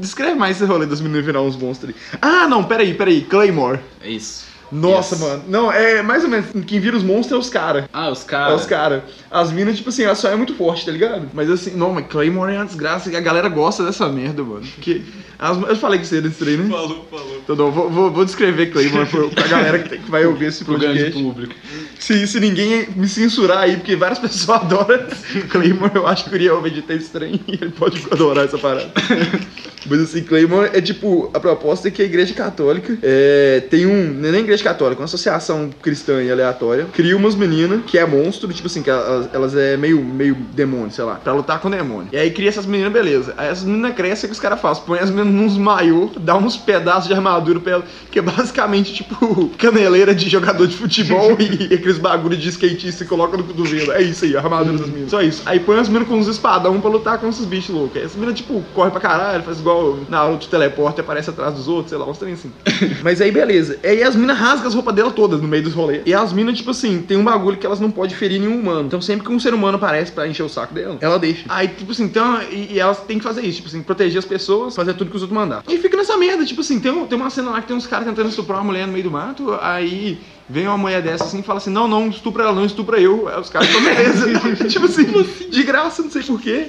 Descreve 0.00 0.34
mais 0.34 0.56
esse 0.56 0.64
rolê 0.66 0.86
das 0.86 1.00
meninas 1.00 1.24
virar 1.24 1.40
uns 1.42 1.56
monstros 1.56 1.90
ali. 1.90 1.98
Ah, 2.20 2.48
não, 2.48 2.64
peraí, 2.64 2.94
peraí. 2.94 3.20
Claymore. 3.22 3.78
É 4.00 4.10
isso. 4.10 4.44
Nossa, 4.72 5.14
Yes. 5.14 5.24
mano. 5.24 5.44
Não, 5.48 5.70
é 5.72 6.02
mais 6.02 6.24
ou 6.24 6.28
menos. 6.30 6.46
Quem 6.66 6.80
vira 6.80 6.96
os 6.96 7.02
monstros 7.02 7.32
é 7.32 7.40
os 7.40 7.48
caras. 7.48 7.84
Ah, 7.92 8.10
os 8.10 8.24
É 8.24 8.26
caras. 8.28 8.60
os 8.60 8.66
caras. 8.66 9.02
As 9.30 9.52
minas, 9.52 9.76
tipo 9.76 9.88
assim, 9.90 10.02
ela 10.02 10.14
só 10.14 10.28
é 10.28 10.34
muito 10.36 10.54
forte, 10.54 10.84
tá 10.84 10.90
ligado? 10.92 11.28
Mas 11.32 11.50
assim, 11.50 11.70
não, 11.76 11.92
mas 11.92 12.06
Claymore 12.08 12.52
é 12.52 12.56
uma 12.58 12.66
desgraça. 12.66 13.10
e 13.10 13.16
A 13.16 13.20
galera 13.20 13.48
gosta 13.48 13.84
dessa 13.84 14.08
merda, 14.08 14.42
mano. 14.42 14.66
Porque. 14.74 15.02
as- 15.38 15.56
eu 15.68 15.76
falei 15.76 15.98
que 16.00 16.06
você 16.06 16.20
nesse 16.20 16.36
trem, 16.44 16.56
né? 16.56 16.68
Falou, 16.70 17.06
falou. 17.10 17.36
Então, 17.44 17.54
não, 17.56 17.70
vou, 17.70 17.88
vou, 17.90 18.10
vou 18.10 18.24
descrever 18.24 18.66
Claymore 18.72 19.06
pra, 19.06 19.28
pra 19.28 19.46
galera 19.46 19.78
que, 19.78 19.88
tem- 19.88 20.00
que 20.00 20.10
vai 20.10 20.24
ouvir 20.26 20.46
esse 20.46 20.64
Pro 20.66 20.78
grande 20.78 21.10
público. 21.12 21.54
Se, 21.98 22.26
se 22.26 22.40
ninguém 22.40 22.88
me 22.96 23.08
censurar 23.08 23.58
aí, 23.58 23.76
porque 23.76 23.94
várias 23.94 24.18
pessoas 24.20 24.62
adoram 24.62 25.06
Claymore, 25.48 25.92
eu 25.94 26.06
acho 26.06 26.24
que 26.24 26.30
o 26.30 26.34
Uriel 26.34 26.60
vai 26.60 26.70
editar 26.70 26.94
esse 26.94 27.10
trem 27.10 27.40
e 27.46 27.52
ele 27.54 27.70
pode 27.70 28.04
adorar 28.10 28.44
essa 28.46 28.58
parada. 28.58 28.90
Mas 29.88 30.00
assim, 30.00 30.22
Claymore 30.22 30.70
é 30.72 30.80
tipo, 30.80 31.30
a 31.32 31.40
proposta 31.40 31.88
é 31.88 31.90
que 31.90 32.02
a 32.02 32.04
igreja 32.04 32.34
católica 32.34 32.98
é, 33.02 33.62
tem 33.70 33.86
um, 33.86 34.12
não 34.12 34.28
é 34.28 34.32
nem 34.32 34.40
igreja 34.42 34.62
católica, 34.62 35.00
uma 35.00 35.06
associação 35.06 35.70
cristã 35.82 36.22
e 36.22 36.30
aleatória, 36.30 36.86
cria 36.92 37.16
umas 37.16 37.34
meninas 37.34 37.82
que 37.86 37.98
é 37.98 38.06
monstro, 38.06 38.52
tipo 38.52 38.66
assim, 38.66 38.82
que 38.82 38.90
elas, 38.90 39.28
elas 39.32 39.56
é 39.56 39.76
meio, 39.76 40.02
meio 40.02 40.34
demônio, 40.34 40.90
sei 40.90 41.04
lá, 41.04 41.16
pra 41.16 41.32
lutar 41.32 41.60
com 41.60 41.68
o 41.68 41.70
demônio. 41.70 42.08
E 42.12 42.16
aí 42.16 42.30
cria 42.30 42.48
essas 42.48 42.66
meninas, 42.66 42.92
beleza. 42.92 43.34
Aí 43.36 43.48
as 43.48 43.62
meninas 43.62 43.94
crescem, 43.94 44.26
o 44.26 44.30
que 44.30 44.34
os 44.34 44.40
caras 44.40 44.60
fazem? 44.60 44.82
Põe 44.84 44.98
as 44.98 45.10
meninas 45.10 45.34
nos 45.34 45.58
maiô, 45.58 46.10
dá 46.18 46.36
uns 46.36 46.56
pedaços 46.56 47.08
de 47.08 47.14
armadura 47.14 47.60
pra 47.60 47.72
elas, 47.72 47.84
que 48.10 48.18
é 48.18 48.22
basicamente 48.22 48.94
tipo 48.94 49.48
caneleira 49.58 50.14
de 50.14 50.28
jogador 50.28 50.66
de 50.66 50.76
futebol 50.76 51.36
e 51.38 51.72
aqueles 51.74 51.98
bagulho 51.98 52.36
de 52.36 52.48
skatista 52.48 53.04
e 53.04 53.06
coloca 53.06 53.36
no 53.36 53.44
cotovelo. 53.44 53.92
É 53.92 54.02
isso 54.02 54.24
aí, 54.24 54.36
a 54.36 54.40
armadura 54.40 54.78
das 54.78 54.88
meninas. 54.88 55.10
Só 55.10 55.22
isso. 55.22 55.42
Aí 55.46 55.60
põe 55.60 55.78
as 55.78 55.88
meninas 55.88 56.08
com 56.08 56.14
uns 56.14 56.28
espadão 56.28 56.80
pra 56.80 56.90
lutar 56.90 57.18
com 57.18 57.28
esses 57.28 57.44
bichos 57.44 57.74
loucos. 57.74 57.96
Aí 57.96 58.04
as 58.04 58.14
meninas, 58.14 58.36
tipo, 58.36 58.62
corre 58.74 58.90
pra 58.90 59.00
caralho, 59.00 59.42
faz 59.42 59.58
igual 59.58 59.75
na 60.08 60.18
aula 60.18 60.36
de 60.36 60.48
teleporte, 60.48 61.00
aparece 61.00 61.30
atrás 61.30 61.54
dos 61.54 61.68
outros, 61.68 61.90
sei 61.90 61.98
lá, 61.98 62.08
uns 62.08 62.22
assim. 62.22 62.52
Mas 63.02 63.20
aí, 63.20 63.30
beleza. 63.30 63.78
Aí 63.84 64.02
as 64.02 64.14
minas 64.16 64.36
rasgam 64.38 64.68
as 64.68 64.74
roupas 64.74 64.94
dela 64.94 65.10
todas 65.10 65.40
no 65.40 65.48
meio 65.48 65.62
dos 65.62 65.72
rolês. 65.74 66.02
E 66.06 66.14
as 66.14 66.32
minas, 66.32 66.56
tipo 66.58 66.70
assim, 66.70 67.02
tem 67.02 67.16
um 67.16 67.24
bagulho 67.24 67.56
que 67.56 67.66
elas 67.66 67.80
não 67.80 67.90
podem 67.90 68.16
ferir 68.16 68.40
nenhum 68.40 68.58
humano. 68.58 68.86
Então 68.86 69.00
sempre 69.00 69.26
que 69.26 69.32
um 69.32 69.38
ser 69.40 69.54
humano 69.54 69.76
aparece 69.76 70.12
pra 70.12 70.26
encher 70.26 70.42
o 70.42 70.48
saco 70.48 70.74
dela, 70.74 70.96
ela 71.00 71.18
deixa. 71.18 71.44
Aí, 71.48 71.68
tipo 71.68 71.92
assim, 71.92 72.04
então, 72.04 72.40
e, 72.50 72.74
e 72.74 72.78
elas 72.80 73.00
têm 73.00 73.18
que 73.18 73.24
fazer 73.24 73.42
isso, 73.42 73.56
tipo 73.56 73.68
assim, 73.68 73.82
proteger 73.82 74.18
as 74.18 74.24
pessoas, 74.24 74.74
fazer 74.74 74.94
tudo 74.94 75.10
que 75.10 75.16
os 75.16 75.22
outros 75.22 75.38
mandar. 75.38 75.62
E 75.68 75.78
fica 75.78 75.96
nessa 75.96 76.16
merda, 76.16 76.44
tipo 76.44 76.60
assim, 76.60 76.78
tem, 76.80 76.90
um- 76.92 77.06
tem 77.06 77.18
uma 77.18 77.30
cena 77.30 77.50
lá 77.50 77.60
que 77.60 77.68
tem 77.68 77.76
uns 77.76 77.86
caras 77.86 78.06
tentando 78.06 78.28
estuprar 78.28 78.58
uma 78.58 78.64
mulher 78.64 78.86
no 78.86 78.92
meio 78.92 79.04
do 79.04 79.10
mato, 79.10 79.56
aí 79.60 80.18
vem 80.48 80.66
uma 80.66 80.78
mulher 80.78 81.02
dessa 81.02 81.24
assim 81.24 81.40
e 81.40 81.42
fala 81.42 81.58
assim, 81.58 81.70
não, 81.70 81.88
não, 81.88 82.08
estupra 82.08 82.44
ela, 82.44 82.52
não 82.52 82.64
estupra 82.64 83.00
eu. 83.00 83.28
Aí 83.28 83.40
os 83.40 83.50
caras 83.50 83.68
falam, 83.68 83.84
beleza. 83.94 84.66
tipo 84.68 84.86
assim, 84.86 85.04
de 85.50 85.62
graça, 85.62 86.02
não 86.02 86.10
sei 86.10 86.22
porquê. 86.22 86.68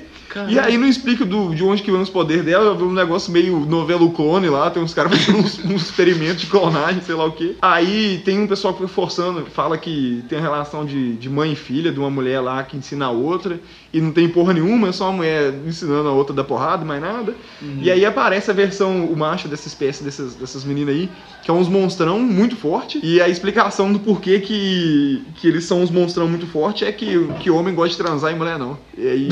E 0.50 0.59
aí 0.59 0.77
não 0.77 0.88
explica 0.88 1.25
do, 1.25 1.53
de 1.53 1.63
onde 1.63 1.81
que 1.81 1.91
vem 1.91 2.01
os 2.01 2.09
poderes 2.09 2.45
dela, 2.45 2.65
eu 2.65 2.77
vi 2.77 2.83
um 2.83 2.94
negócio 2.94 3.31
meio 3.31 3.59
novelo 3.62 4.12
clone 4.12 4.50
lá, 4.50 4.69
tem 4.69 4.81
uns 4.81 4.94
caras 4.94 5.18
fazendo 5.18 5.39
uns, 5.39 5.59
uns 5.65 5.83
experimentos 5.83 6.41
de 6.41 6.47
clonagem, 6.47 7.01
sei 7.01 7.15
lá 7.15 7.25
o 7.25 7.31
quê. 7.31 7.56
Aí 7.62 8.21
tem 8.24 8.39
um 8.39 8.47
pessoal 8.47 8.74
que 8.74 8.79
foi 8.79 8.88
forçando, 8.88 9.45
fala 9.45 9.77
que 9.77 10.24
tem 10.27 10.38
a 10.38 10.41
relação 10.41 10.85
de, 10.85 11.13
de 11.13 11.29
mãe 11.29 11.53
e 11.53 11.56
filha, 11.56 11.91
de 11.91 12.00
uma 12.00 12.09
mulher 12.09 12.39
lá 12.39 12.63
que 12.63 12.77
ensina 12.77 13.06
a 13.06 13.09
outra, 13.09 13.59
e 13.94 14.01
não 14.01 14.12
tem 14.12 14.27
porra 14.27 14.53
nenhuma, 14.53 14.89
é 14.89 14.91
só 14.91 15.06
uma 15.06 15.18
mulher 15.18 15.53
ensinando 15.65 16.09
a 16.09 16.12
outra 16.12 16.35
da 16.35 16.44
porrada, 16.44 16.83
mais 16.85 17.01
nada. 17.01 17.33
E 17.81 17.89
aí 17.89 18.06
aparece 18.06 18.51
a 18.51 18.53
versão, 18.53 19.06
o 19.06 19.15
macho 19.15 19.47
dessa 19.47 19.68
espécie, 19.68 20.03
dessas, 20.03 20.35
dessas 20.35 20.63
meninas 20.63 20.95
aí, 20.95 21.09
que 21.44 21.50
é 21.50 21.53
uns 21.53 21.68
monstrão 21.68 22.19
muito 22.19 22.56
forte, 22.56 23.00
e 23.01 23.21
a 23.21 23.30
explicação 23.30 23.91
do 23.91 24.00
porquê 24.00 24.39
que, 24.39 25.23
que 25.35 25.47
eles 25.47 25.63
são 25.63 25.81
uns 25.81 25.89
monstrão 25.89 26.27
muito 26.27 26.45
forte 26.45 26.83
é 26.83 26.91
que, 26.91 27.27
que 27.39 27.50
homem 27.50 27.73
gosta 27.73 27.91
de 27.91 27.97
transar 27.97 28.31
e 28.31 28.35
mulher 28.35 28.59
não. 28.59 28.77
E 28.97 29.07
aí 29.07 29.30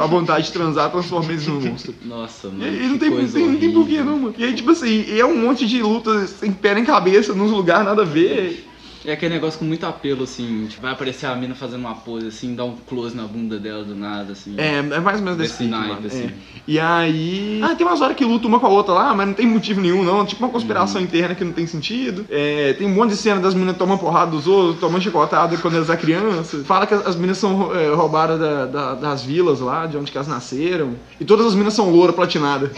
a 0.00 0.06
vontade 0.24 0.46
de 0.46 0.52
transar 0.52 0.90
transforma 0.90 1.30
eles 1.32 1.46
num 1.46 1.60
monstro. 1.60 1.94
Nossa, 2.04 2.48
E 2.48 2.50
mano. 2.50 2.64
aí 2.64 2.78
que 2.78 2.86
não 2.88 2.98
tem, 2.98 3.10
não 3.10 3.28
tem, 3.28 3.46
não 3.46 3.56
tem 3.58 3.72
porquê 3.72 4.02
não, 4.02 4.18
mano. 4.18 4.34
E 4.38 4.44
aí, 4.44 4.54
tipo 4.54 4.70
assim, 4.70 5.04
é 5.18 5.24
um 5.24 5.36
monte 5.36 5.66
de 5.66 5.82
luta 5.82 6.26
sem 6.26 6.52
pé 6.52 6.74
nem 6.74 6.84
cabeça, 6.84 7.34
nos 7.34 7.50
lugares 7.50 7.84
nada 7.84 8.02
a 8.02 8.04
ver. 8.04 8.66
É 9.04 9.12
aquele 9.12 9.34
negócio 9.34 9.58
com 9.58 9.64
muito 9.66 9.84
apelo, 9.84 10.24
assim. 10.24 10.66
Tipo, 10.68 10.82
vai 10.82 10.92
aparecer 10.92 11.26
a 11.26 11.34
mina 11.36 11.54
fazendo 11.54 11.80
uma 11.80 11.94
pose, 11.94 12.26
assim, 12.28 12.54
dá 12.54 12.64
um 12.64 12.74
close 12.88 13.14
na 13.16 13.24
bunda 13.24 13.58
dela 13.58 13.84
do 13.84 13.94
nada, 13.94 14.32
assim. 14.32 14.54
É, 14.56 14.78
é 14.78 14.82
mais 15.00 15.18
ou 15.18 15.24
menos 15.24 15.38
desse 15.38 15.52
Desse 15.52 15.64
pique, 15.64 15.70
naipe, 15.70 15.88
mano. 15.94 16.06
assim. 16.06 16.24
É. 16.24 16.32
E 16.66 16.80
aí. 16.80 17.60
Ah, 17.62 17.74
tem 17.74 17.86
umas 17.86 18.00
horas 18.00 18.16
que 18.16 18.24
luta 18.24 18.46
uma 18.46 18.58
com 18.58 18.66
a 18.66 18.70
outra 18.70 18.94
lá, 18.94 19.14
mas 19.14 19.26
não 19.26 19.34
tem 19.34 19.46
motivo 19.46 19.80
nenhum, 19.80 20.02
não. 20.02 20.24
Tipo 20.24 20.44
uma 20.44 20.50
conspiração 20.50 21.00
interna 21.00 21.34
que 21.34 21.44
não 21.44 21.52
tem 21.52 21.66
sentido. 21.66 22.24
É, 22.30 22.72
tem 22.74 22.86
um 22.86 22.94
monte 22.94 23.10
de 23.10 23.16
cena 23.16 23.40
das 23.40 23.52
meninas 23.54 23.76
tomando 23.76 23.98
porrada 23.98 24.30
dos 24.30 24.46
outros, 24.46 24.80
tomando 24.80 25.02
chicotada 25.02 25.56
quando 25.58 25.74
elas 25.76 25.90
eram 25.90 26.00
crianças. 26.00 26.66
Fala 26.66 26.86
que 26.86 26.94
as 26.94 27.04
as 27.06 27.16
meninas 27.16 27.36
são 27.38 27.74
é, 27.74 27.94
roubadas 27.94 28.40
da- 28.40 28.64
da- 28.66 28.94
das 28.94 29.22
vilas 29.22 29.60
lá, 29.60 29.84
de 29.86 29.96
onde 29.98 30.10
que 30.10 30.16
elas 30.16 30.26
nasceram. 30.28 30.94
E 31.20 31.24
todas 31.24 31.44
as 31.46 31.52
meninas 31.52 31.74
são 31.74 31.90
loura 31.90 32.12
platinada. 32.14 32.68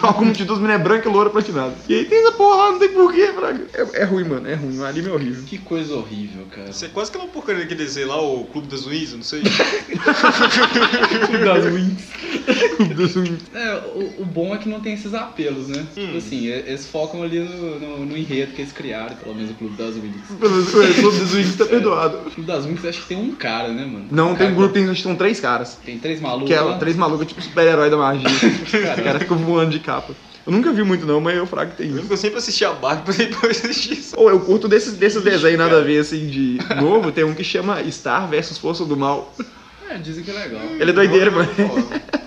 Por 0.00 0.06
algum 0.08 0.24
motivo, 0.24 0.52
as 0.54 0.58
meninas 0.58 0.80
é 0.80 0.82
branca, 0.84 1.08
loura 1.10 1.28
platinada. 1.30 1.74
E 1.88 1.94
aí 1.94 2.04
tem 2.06 2.20
essa 2.20 2.32
porra 2.32 2.56
lá, 2.56 2.70
não 2.72 2.78
tem 2.78 2.88
porquê, 2.88 3.26
fraga. 3.34 3.66
É, 3.74 4.00
é 4.00 4.04
ruim, 4.04 4.24
mano, 4.24 4.48
é 4.48 4.54
ruim. 4.54 4.78
O 4.78 4.84
anime 4.86 5.08
é 5.08 5.12
horrível. 5.12 5.41
Que 5.46 5.58
coisa 5.58 5.94
horrível, 5.94 6.44
cara. 6.50 6.70
Isso 6.70 6.84
é 6.84 6.88
quase 6.88 7.10
aquela 7.10 7.26
porcaria 7.26 7.66
que 7.66 7.74
desenho 7.74 8.08
lá, 8.08 8.20
o 8.20 8.44
Clube 8.44 8.68
das 8.68 8.86
eu 8.86 9.16
não 9.16 9.22
sei. 9.22 9.42
das 11.44 11.64
wings. 11.66 12.02
das 12.96 13.16
wings. 13.16 13.40
É, 13.54 13.74
o, 13.94 14.22
o 14.22 14.24
bom 14.24 14.54
é 14.54 14.58
que 14.58 14.68
não 14.68 14.80
tem 14.80 14.94
esses 14.94 15.14
apelos, 15.14 15.68
né? 15.68 15.86
Hum. 15.96 16.06
Tipo 16.06 16.16
assim, 16.18 16.46
e- 16.46 16.50
eles 16.50 16.86
focam 16.86 17.22
ali 17.22 17.40
no, 17.40 17.78
no, 17.80 18.06
no 18.06 18.16
enredo 18.16 18.52
que 18.52 18.62
eles 18.62 18.72
criaram, 18.72 19.14
pelo 19.16 19.34
menos 19.34 19.50
o 19.50 19.54
Clube 19.54 19.76
das 19.76 19.94
Wings. 19.94 20.26
Pelo 20.38 20.50
menos 20.52 20.68
o 20.68 21.00
Clube 21.00 21.18
dos 21.18 21.34
Wings 21.34 21.56
tá 21.56 21.64
perdoado. 21.66 22.18
O 22.26 22.30
Clube 22.30 22.42
das 22.46 22.64
Wings 22.66 22.84
acho 22.84 23.02
que 23.02 23.08
tem 23.08 23.16
um 23.18 23.34
cara, 23.34 23.68
né, 23.68 23.84
mano? 23.84 24.06
Não, 24.10 24.26
Um 24.32 24.36
tem 24.36 24.46
cara- 24.46 24.54
grupo, 24.54 24.74
tem, 24.74 24.84
acho 24.84 24.94
que 24.96 25.02
são 25.02 25.14
três 25.16 25.40
caras. 25.40 25.78
Tem 25.84 25.98
três 25.98 26.20
malucos 26.20 26.48
Que 26.48 26.54
é 26.54 26.60
lá. 26.60 26.78
três 26.78 26.96
malucos, 26.96 27.26
tipo 27.26 27.40
super-herói 27.42 27.90
da 27.90 27.96
magia. 27.96 28.28
Os 28.32 29.02
caras 29.02 29.22
ficam 29.22 29.36
voando 29.38 29.70
de 29.70 29.80
capa. 29.80 30.14
Eu 30.44 30.52
nunca 30.52 30.72
vi 30.72 30.82
muito 30.82 31.06
não, 31.06 31.20
mas 31.20 31.36
eu 31.36 31.46
frago 31.46 31.70
que 31.70 31.76
tem 31.76 31.90
Eu 31.90 32.16
sempre 32.16 32.38
assisti 32.38 32.64
a 32.64 32.72
Barbie 32.72 33.04
pra 33.04 33.14
depois 33.14 33.64
assistir 33.64 33.92
isso. 33.92 34.14
Ou 34.18 34.28
eu 34.28 34.40
curto 34.40 34.66
desses, 34.68 34.94
desses 34.94 35.22
desenhos 35.22 35.58
nada 35.58 35.78
a 35.78 35.80
ver, 35.80 36.00
assim, 36.00 36.26
de 36.26 36.58
novo. 36.80 37.12
Tem 37.12 37.22
um 37.24 37.34
que 37.34 37.44
chama 37.44 37.82
Star 37.90 38.28
versus 38.28 38.58
Força 38.58 38.84
do 38.84 38.96
Mal. 38.96 39.32
É, 39.88 39.98
dizem 39.98 40.24
que 40.24 40.30
é 40.30 40.34
legal. 40.34 40.62
Ele 40.80 40.90
é 40.90 40.92
doideira, 40.92 41.30
mano. 41.30 41.48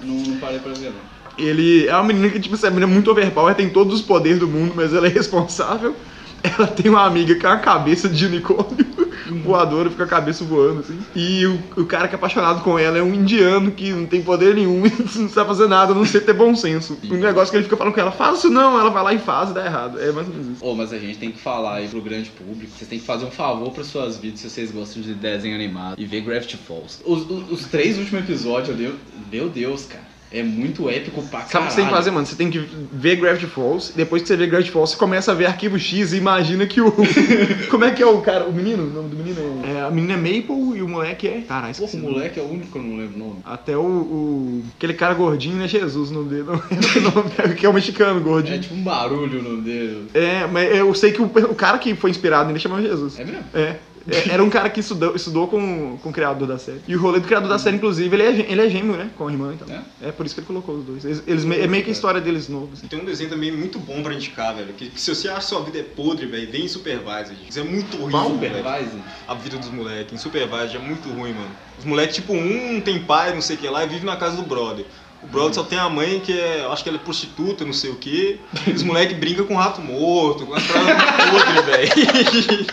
Não, 0.04 0.16
não 0.16 0.38
parei 0.38 0.60
pra 0.60 0.72
ver, 0.74 0.92
não. 0.92 1.16
Ele 1.38 1.88
é 1.88 1.94
uma 1.94 2.04
menina 2.04 2.30
que, 2.30 2.40
tipo, 2.40 2.56
essa 2.56 2.70
menina 2.70 2.90
é 2.90 2.94
muito 2.94 3.12
overpower, 3.12 3.56
tem 3.56 3.70
todos 3.70 3.96
os 3.96 4.02
poderes 4.02 4.40
do 4.40 4.48
mundo, 4.48 4.74
mas 4.76 4.94
ela 4.94 5.08
é 5.08 5.10
responsável. 5.10 5.96
Ela 6.44 6.68
tem 6.68 6.90
uma 6.90 7.04
amiga 7.04 7.36
que 7.36 7.46
é 7.46 7.50
uma 7.50 7.58
cabeça 7.58 8.08
de 8.08 8.26
unicórnio. 8.28 8.86
voadora, 9.44 9.90
fica 9.90 10.04
a 10.04 10.08
cabeça 10.08 10.44
voando, 10.44 10.82
assim. 10.82 11.00
E 11.16 11.46
o, 11.46 11.60
o 11.82 11.86
cara 11.86 12.08
que 12.08 12.16
é 12.16 12.18
apaixonado 12.18 12.62
com 12.64 12.78
ela 12.78 12.98
é 12.98 13.02
um 13.04 13.14
indiano 13.14 13.72
que 13.72 13.92
não 13.92 14.06
tem 14.06 14.22
poder 14.22 14.56
nenhum, 14.56 14.84
não 15.16 15.30
sabe 15.30 15.48
fazer 15.48 15.68
nada, 15.68 15.92
a 15.92 15.96
não 15.96 16.06
sei 16.06 16.22
ter 16.22 16.34
bom 16.34 16.56
senso. 16.56 16.98
Um 17.04 17.16
negócio 17.18 17.52
que 17.52 17.58
ele 17.58 17.64
fica 17.64 17.78
falando 17.78 17.94
com 17.94 18.00
ela, 18.00 18.12
faz 18.12 18.40
isso 18.40 18.50
não, 18.50 18.80
ela 18.80 18.90
vai 18.90 19.04
lá 19.04 19.14
e 19.14 19.20
faz 19.20 19.50
e 19.50 19.54
dá 19.54 19.66
errado. 19.66 20.00
É 20.00 20.12
mais 20.12 20.28
ou 20.28 20.34
menos 20.34 20.48
isso. 20.58 20.66
Ô, 20.66 20.76
mas 20.76 20.92
a 20.94 20.98
gente 21.00 21.18
tem 21.18 21.32
que 21.32 21.40
falar 21.40 21.76
aí 21.76 21.88
pro 21.88 22.02
grande 22.02 22.30
público. 22.30 22.72
Vocês 22.76 22.90
têm 22.90 23.00
que 23.00 23.06
fazer 23.06 23.26
um 23.26 23.32
favor 23.32 23.72
para 23.72 23.84
suas 23.84 24.18
vidas 24.18 24.40
se 24.40 24.50
vocês 24.50 24.72
gostam 24.72 25.02
de 25.02 25.14
desenho 25.14 25.56
animado 25.56 25.96
e 26.00 26.06
ver 26.06 26.22
Gravity 26.22 26.58
Falls. 26.58 27.00
Os, 27.06 27.30
os, 27.30 27.52
os 27.52 27.66
três 27.66 27.98
últimos 27.98 28.24
episódios 28.24 28.76
ali, 28.76 28.86
eu- 28.86 28.96
meu 29.32 29.50
Deus, 29.50 29.86
cara. 29.86 30.15
É 30.36 30.44
muito 30.44 30.90
épico 30.90 31.22
pra 31.24 31.40
Sabe 31.42 31.48
o 31.48 31.52
caralho. 31.52 31.68
que 31.68 31.74
você 31.74 31.82
tem 31.82 31.86
que 31.90 31.96
fazer, 31.96 32.12
mano? 32.12 32.26
Você 32.26 32.36
tem 32.36 32.52
que 32.52 32.60
ver 32.92 33.16
Gravity 33.16 33.46
Falls, 33.48 33.92
e 33.94 33.98
depois 33.98 34.22
que 34.22 34.28
você 34.28 34.36
vê 34.36 34.48
Gravity 34.48 34.72
Falls, 34.72 34.92
você 34.94 34.98
começa 35.00 35.32
a 35.32 35.36
ver 35.36 35.46
Arquivo 35.46 35.80
X 35.80 36.14
e 36.14 36.18
imagina 36.18 36.66
que 36.68 36.82
o. 36.82 36.92
Como 37.72 37.84
é 37.86 37.92
que 37.92 38.04
é 38.04 38.06
o 38.06 38.20
cara? 38.22 38.46
O 38.46 38.54
menino? 38.54 38.84
O 38.84 38.90
nome 38.90 39.10
do 39.10 39.16
menino 39.16 39.62
é. 39.66 39.72
é 39.72 39.82
a 39.84 39.92
menina 39.92 40.14
é 40.14 40.18
Maple 40.18 40.78
e 40.78 40.82
o 40.82 40.88
moleque 40.90 41.28
é. 41.28 41.42
Caralho, 41.48 41.74
Porra, 41.76 41.90
o 41.94 41.96
o 41.96 42.00
nome. 42.02 42.14
moleque 42.14 42.40
é 42.40 42.44
o 42.44 42.48
único 42.48 42.68
que 42.72 42.78
eu 42.78 42.84
não 42.84 42.98
lembro 42.98 43.16
o 43.16 43.20
nome. 43.20 43.36
Até 43.46 43.78
o, 43.78 43.82
o- 43.82 44.64
Aquele 44.78 44.94
cara 44.94 45.14
gordinho, 45.14 45.56
né? 45.56 45.68
Jesus, 45.68 46.12
o 46.12 46.14
nome 46.14 46.30
dele. 46.30 46.44
Não 46.44 46.54
lembro 46.72 47.00
o 47.00 47.16
nome, 47.16 47.56
que 47.56 47.66
é 47.66 47.70
o 47.70 47.74
mexicano 47.74 48.20
É 48.20 48.24
gordinho. 48.24 48.60
tipo 48.60 48.76
um 48.76 48.84
barulho 48.84 49.40
o 49.40 49.44
nome 49.44 49.62
dele. 49.62 50.08
É, 50.14 50.46
mas 50.48 50.76
eu 50.76 50.94
sei 50.94 51.12
que 51.12 51.22
o, 51.22 51.26
o 51.26 51.56
cara 51.56 51.78
que 51.78 51.96
foi 51.96 52.10
inspirado 52.10 52.48
nele 52.48 52.60
chama 52.60 52.82
Jesus. 52.82 53.20
É 53.20 53.24
mesmo? 53.24 53.44
É. 53.54 53.76
É, 54.08 54.30
Era 54.30 54.44
um 54.44 54.50
cara 54.50 54.70
que 54.70 54.80
estudou, 54.80 55.16
estudou 55.16 55.48
com, 55.48 55.98
com 55.98 56.10
o 56.10 56.14
criador 56.14 56.48
da 56.48 56.60
série. 56.60 56.80
E 56.88 56.96
o 56.96 57.00
rolê 57.02 57.20
do 57.20 57.26
criador 57.28 57.50
da 57.50 57.58
série, 57.58 57.78
inclusive, 57.78 58.16
ele 58.16 58.24
é, 58.24 58.52
ele 58.52 58.62
é 58.62 58.70
gêmeo, 58.70 58.96
né? 58.96 59.10
Com 59.18 59.28
a 59.28 59.32
irmã 59.32 59.54
e 59.54 59.58
tal. 59.58 59.68
É? 59.76 60.10
É 60.10 60.12
por 60.12 60.26
isso 60.26 60.36
que 60.36 60.42
ele 60.42 60.48
colocou 60.48 60.76
os 60.76 60.84
dois. 60.86 61.04
Eles, 61.06 61.24
eles 61.26 61.44
me- 61.44 61.58
é 61.58 61.66
meio 61.68 61.84
que 61.84 61.90
a 61.90 61.94
história 61.94 62.22
deles 62.22 62.48
novo. 62.48 62.70
assim. 62.74 62.88
Tem 62.88 63.00
um 63.00 63.06
desenho 63.06 63.30
também 63.30 63.52
muito 63.52 63.80
bom 63.80 64.04
pra 64.04 64.14
indicar, 64.14 64.54
velho. 64.56 64.74
Que, 64.74 64.90
que 64.90 65.02
se 65.02 65.14
você 65.14 65.28
acha 65.28 65.40
que 65.40 65.46
sua 65.46 65.64
vida 65.64 65.80
é 65.80 65.84
podre, 65.84 66.26
velho, 66.28 66.52
vem 66.52 66.66
em 66.66 66.68
Supervisor. 66.68 67.36
gente. 67.36 67.50
Isso 67.50 67.60
é 67.60 67.64
muito 67.64 68.02
horrível, 68.02 68.38
velho. 68.38 68.58
Supervisor? 68.58 69.00
A 69.28 69.34
vida 69.34 69.58
dos 69.58 69.70
moleques. 69.70 70.14
Em 70.14 70.18
Supervisor 70.18 70.76
é 70.76 70.80
muito 70.86 71.10
ruim, 71.10 71.34
mano. 71.34 71.50
Os 71.80 71.86
moleques, 71.86 72.16
tipo, 72.16 72.34
um 72.34 72.80
tem 72.82 73.00
pai, 73.00 73.34
não 73.34 73.42
sei 73.42 73.56
o 73.56 73.60
que 73.60 73.68
lá, 73.68 73.84
e 73.84 73.88
vive 73.88 74.06
na 74.06 74.16
casa 74.16 74.36
do 74.38 74.44
brother. 74.44 74.86
O 75.26 75.32
brother 75.32 75.56
só 75.56 75.64
tem 75.64 75.78
a 75.80 75.90
mãe 75.90 76.20
que 76.20 76.32
é, 76.32 76.62
eu 76.64 76.72
acho 76.72 76.84
que 76.84 76.90
ela 76.90 77.00
é 77.00 77.02
prostituta, 77.02 77.66
não 77.66 77.74
sei 77.74 77.90
o 77.90 77.96
que. 77.96 78.40
Os 78.74 78.84
moleques 78.84 79.18
brincam 79.18 79.46
com 79.46 79.56
rato 79.56 79.82
morto, 79.82 80.46
com 80.46 80.54
as 80.54 80.64
paradas 80.64 81.04
podres, 81.32 81.66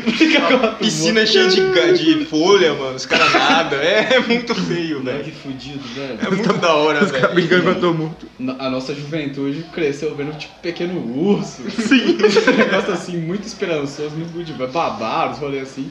velho. 0.00 0.76
Piscina 0.78 1.26
cheia 1.26 1.48
de, 1.48 1.60
de 1.98 2.24
folha, 2.24 2.72
mano. 2.74 2.96
Os 2.96 3.04
caras 3.04 3.32
nada. 3.32 3.76
É, 3.76 4.18
muito 4.20 4.54
feio, 4.54 5.00
Moleque 5.00 5.30
velho. 5.30 5.36
fudido, 5.42 5.86
velho. 5.94 6.18
É 6.20 6.30
muito 6.30 6.52
da 6.54 6.74
hora, 6.74 7.04
Os 7.04 7.10
caras 7.12 7.34
velho. 7.34 7.48
brincando 7.48 7.64
com 7.64 7.70
a 7.70 7.74
tô 7.74 7.92
morto. 7.92 8.26
A 8.58 8.70
nossa 8.70 8.94
juventude 8.94 9.64
cresceu 9.72 10.14
vendo 10.14 10.36
tipo 10.38 10.54
pequeno 10.60 10.98
urso. 11.14 11.62
Sim. 11.70 12.16
um 12.50 12.56
negócio 12.56 12.92
assim, 12.94 13.18
muito 13.18 13.44
esperançoso, 13.46 14.16
muito 14.16 14.32
good. 14.32 14.52
Babados, 14.54 15.38
rolê 15.38 15.60
assim. 15.60 15.90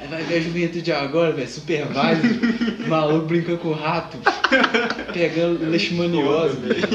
Aí 0.00 0.08
vai 0.08 0.22
ver 0.22 0.38
a 0.38 0.40
juventude 0.40 0.92
agora, 0.92 1.32
velho, 1.32 1.48
supervisor, 1.48 2.24
maluco 2.88 3.26
brincando 3.26 3.58
com 3.58 3.68
o 3.68 3.74
rato, 3.74 4.16
pegando 5.12 5.68
leishmaniose, 5.68 6.56
velho. 6.56 6.88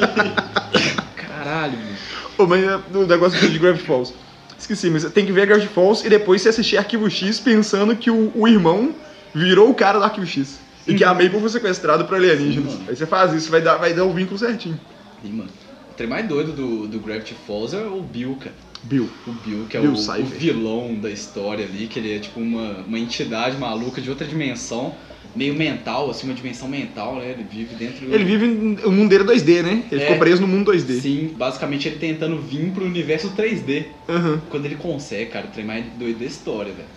Caralho, 1.15 1.77
mano. 1.77 1.95
Ô, 2.35 2.47
mas 2.47 2.63
é, 2.63 2.79
o 2.97 3.05
negócio 3.05 3.39
de 3.47 3.59
Gravity 3.59 3.85
Falls. 3.85 4.13
Esqueci, 4.57 4.89
mas 4.89 5.05
tem 5.11 5.23
que 5.23 5.31
ver 5.31 5.45
Gravity 5.45 5.67
Falls 5.67 6.03
e 6.03 6.09
depois 6.09 6.41
você 6.41 6.49
assistir 6.49 6.77
Arquivo 6.77 7.07
X 7.07 7.39
pensando 7.39 7.95
que 7.95 8.09
o, 8.09 8.31
o 8.33 8.47
irmão 8.47 8.95
virou 9.35 9.69
o 9.69 9.75
cara 9.75 9.99
do 9.99 10.03
Arquivo 10.03 10.25
X. 10.25 10.59
E 10.87 10.95
que 10.95 11.03
a 11.03 11.13
Maple 11.13 11.39
foi 11.39 11.49
sequestrada 11.49 12.03
por 12.03 12.15
alienígenas. 12.15 12.73
Sim. 12.73 12.85
Aí 12.87 12.95
você 12.95 13.05
faz 13.05 13.33
isso, 13.33 13.51
vai 13.51 13.61
dar, 13.61 13.77
vai 13.77 13.93
dar 13.93 14.05
o 14.05 14.13
vínculo 14.13 14.37
certinho. 14.37 14.79
E, 15.23 15.27
mano, 15.27 15.49
o 15.91 15.93
trem 15.93 16.09
mais 16.09 16.27
doido 16.27 16.51
do, 16.51 16.87
do 16.87 16.99
Gravity 16.99 17.35
Falls 17.45 17.75
é 17.75 17.81
o 17.81 18.01
Bill, 18.01 18.35
cara. 18.39 18.55
Bill. 18.85 19.09
O 19.25 19.31
Bill, 19.31 19.65
que 19.69 19.77
é 19.77 19.81
Bill 19.81 19.93
o, 19.93 19.95
o 19.95 20.25
vilão 20.25 20.95
da 20.95 21.09
história 21.09 21.65
ali, 21.65 21.87
que 21.87 21.99
ele 21.99 22.15
é 22.15 22.19
tipo 22.19 22.39
uma, 22.39 22.83
uma 22.87 22.99
entidade 22.99 23.57
maluca 23.57 23.99
de 24.01 24.09
outra 24.09 24.25
dimensão, 24.25 24.93
meio 25.35 25.53
mental, 25.55 26.09
assim, 26.09 26.27
uma 26.27 26.35
dimensão 26.35 26.67
mental, 26.67 27.15
né? 27.15 27.31
Ele 27.31 27.43
vive 27.43 27.75
dentro 27.75 28.13
Ele 28.13 28.23
vive 28.23 28.47
no 28.47 28.91
mundo 28.91 29.09
dele 29.09 29.23
2D, 29.23 29.63
né? 29.63 29.83
Ele 29.91 30.01
É. 30.01 30.05
ficou 30.05 30.19
preso 30.19 30.41
no 30.41 30.47
mundo 30.47 30.71
2D. 30.71 30.99
Sim, 31.01 31.31
basicamente 31.35 31.87
ele 31.87 31.97
tentando 31.97 32.37
vir 32.37 32.71
pro 32.71 32.85
universo 32.85 33.31
3D. 33.35 33.85
Aham. 34.07 34.41
Quando 34.49 34.65
ele 34.65 34.75
consegue, 34.75 35.31
cara, 35.31 35.47
o 35.47 35.49
trem 35.51 35.65
mais 35.65 35.85
doido 35.97 36.19
da 36.19 36.25
história, 36.25 36.71
velho. 36.71 36.87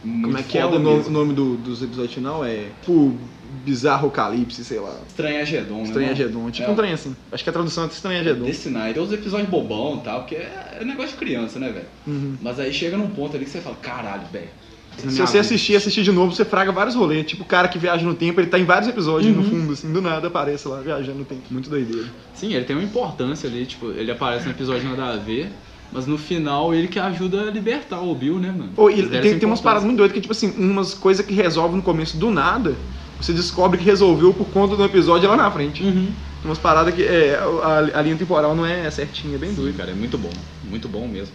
Como 0.00 0.38
é 0.38 0.42
que 0.42 0.56
é 0.56 0.64
o 0.64 0.78
nome, 0.78 1.08
o 1.08 1.10
nome 1.10 1.34
do, 1.34 1.56
dos 1.56 1.82
episódios 1.82 2.14
final? 2.14 2.44
É. 2.44 2.66
Tipo, 2.80 3.18
Bizarro 3.64 4.10
Calypse, 4.10 4.64
sei 4.64 4.78
lá. 4.78 4.94
Estranhagedon, 5.08 5.76
né? 5.78 5.82
Estranhagedon. 5.84 6.50
Tipo 6.50 6.68
É. 6.68 6.72
um 6.72 6.76
trem 6.76 6.92
assim. 6.92 7.16
Acho 7.32 7.42
que 7.44 7.50
a 7.50 7.52
tradução 7.52 7.84
é 7.84 7.86
Estranhagedon. 7.86 8.44
Desse 8.44 8.68
night. 8.68 8.98
Os 8.98 9.12
episódios 9.12 9.48
bobão 9.48 9.98
e 10.00 10.04
tal, 10.04 10.20
porque 10.20 10.34
é, 10.36 10.78
é 10.80 10.84
negócio 10.84 11.12
de 11.12 11.16
criança, 11.16 11.58
né, 11.58 11.70
velho? 11.70 11.86
Uhum. 12.06 12.36
Mas 12.42 12.58
aí 12.60 12.72
chega 12.72 12.96
num 12.96 13.08
ponto 13.08 13.34
ali 13.36 13.44
que 13.44 13.50
você 13.50 13.60
fala, 13.60 13.76
caralho, 13.76 14.22
velho. 14.32 14.48
Se 14.96 15.20
você 15.20 15.38
assistir 15.38 15.76
assistir 15.76 16.02
de 16.02 16.10
novo, 16.10 16.34
você 16.34 16.44
fraga 16.44 16.72
vários 16.72 16.96
rolês. 16.96 17.24
Tipo, 17.24 17.44
o 17.44 17.46
cara 17.46 17.68
que 17.68 17.78
viaja 17.78 18.04
no 18.04 18.14
tempo, 18.14 18.40
ele 18.40 18.48
tá 18.48 18.58
em 18.58 18.64
vários 18.64 18.88
episódios 18.88 19.32
no 19.34 19.42
Uhum. 19.42 19.48
fundo, 19.50 19.72
assim, 19.72 19.92
do 19.92 20.02
nada 20.02 20.26
aparece 20.26 20.66
lá 20.66 20.80
viajando 20.80 21.20
no 21.20 21.24
tempo. 21.24 21.42
Muito 21.50 21.70
doideira. 21.70 22.08
Sim, 22.34 22.52
ele 22.52 22.64
tem 22.64 22.74
uma 22.74 22.84
importância 22.84 23.48
ali, 23.48 23.64
tipo, 23.64 23.92
ele 23.92 24.10
aparece 24.10 24.46
no 24.46 24.50
episódio 24.50 24.88
nada 24.96 25.14
a 25.14 25.16
ver, 25.16 25.50
mas 25.92 26.04
no 26.08 26.18
final 26.18 26.74
ele 26.74 26.88
que 26.88 26.98
ajuda 26.98 27.42
a 27.42 27.50
libertar 27.50 28.00
o 28.00 28.12
Bill, 28.12 28.40
né, 28.40 28.48
mano? 28.50 28.70
Pô, 28.74 28.90
e 28.90 29.06
tem, 29.08 29.38
tem 29.38 29.48
umas 29.48 29.60
paradas 29.60 29.84
muito 29.84 29.98
doidas 29.98 30.14
que, 30.14 30.20
tipo 30.20 30.32
assim, 30.32 30.52
umas 30.58 30.94
coisas 30.94 31.24
que 31.24 31.32
resolve 31.32 31.76
no 31.76 31.82
começo 31.82 32.16
do 32.16 32.28
nada, 32.32 32.74
você 33.20 33.32
descobre 33.32 33.78
que 33.78 33.84
resolveu 33.84 34.32
por 34.32 34.46
conta 34.48 34.76
do 34.76 34.84
episódio 34.84 35.28
lá 35.28 35.36
na 35.36 35.50
frente. 35.50 35.82
Uhum. 35.82 36.08
Umas 36.44 36.58
paradas 36.58 36.94
que 36.94 37.02
é, 37.02 37.36
a, 37.36 37.98
a 37.98 38.02
linha 38.02 38.16
temporal 38.16 38.54
não 38.54 38.64
é 38.64 38.88
certinha, 38.90 39.34
é 39.34 39.38
bem 39.38 39.50
Sim, 39.50 39.56
doido. 39.56 39.76
cara, 39.76 39.90
é 39.90 39.94
muito 39.94 40.16
bom. 40.16 40.30
Muito 40.64 40.88
bom 40.88 41.06
mesmo. 41.08 41.34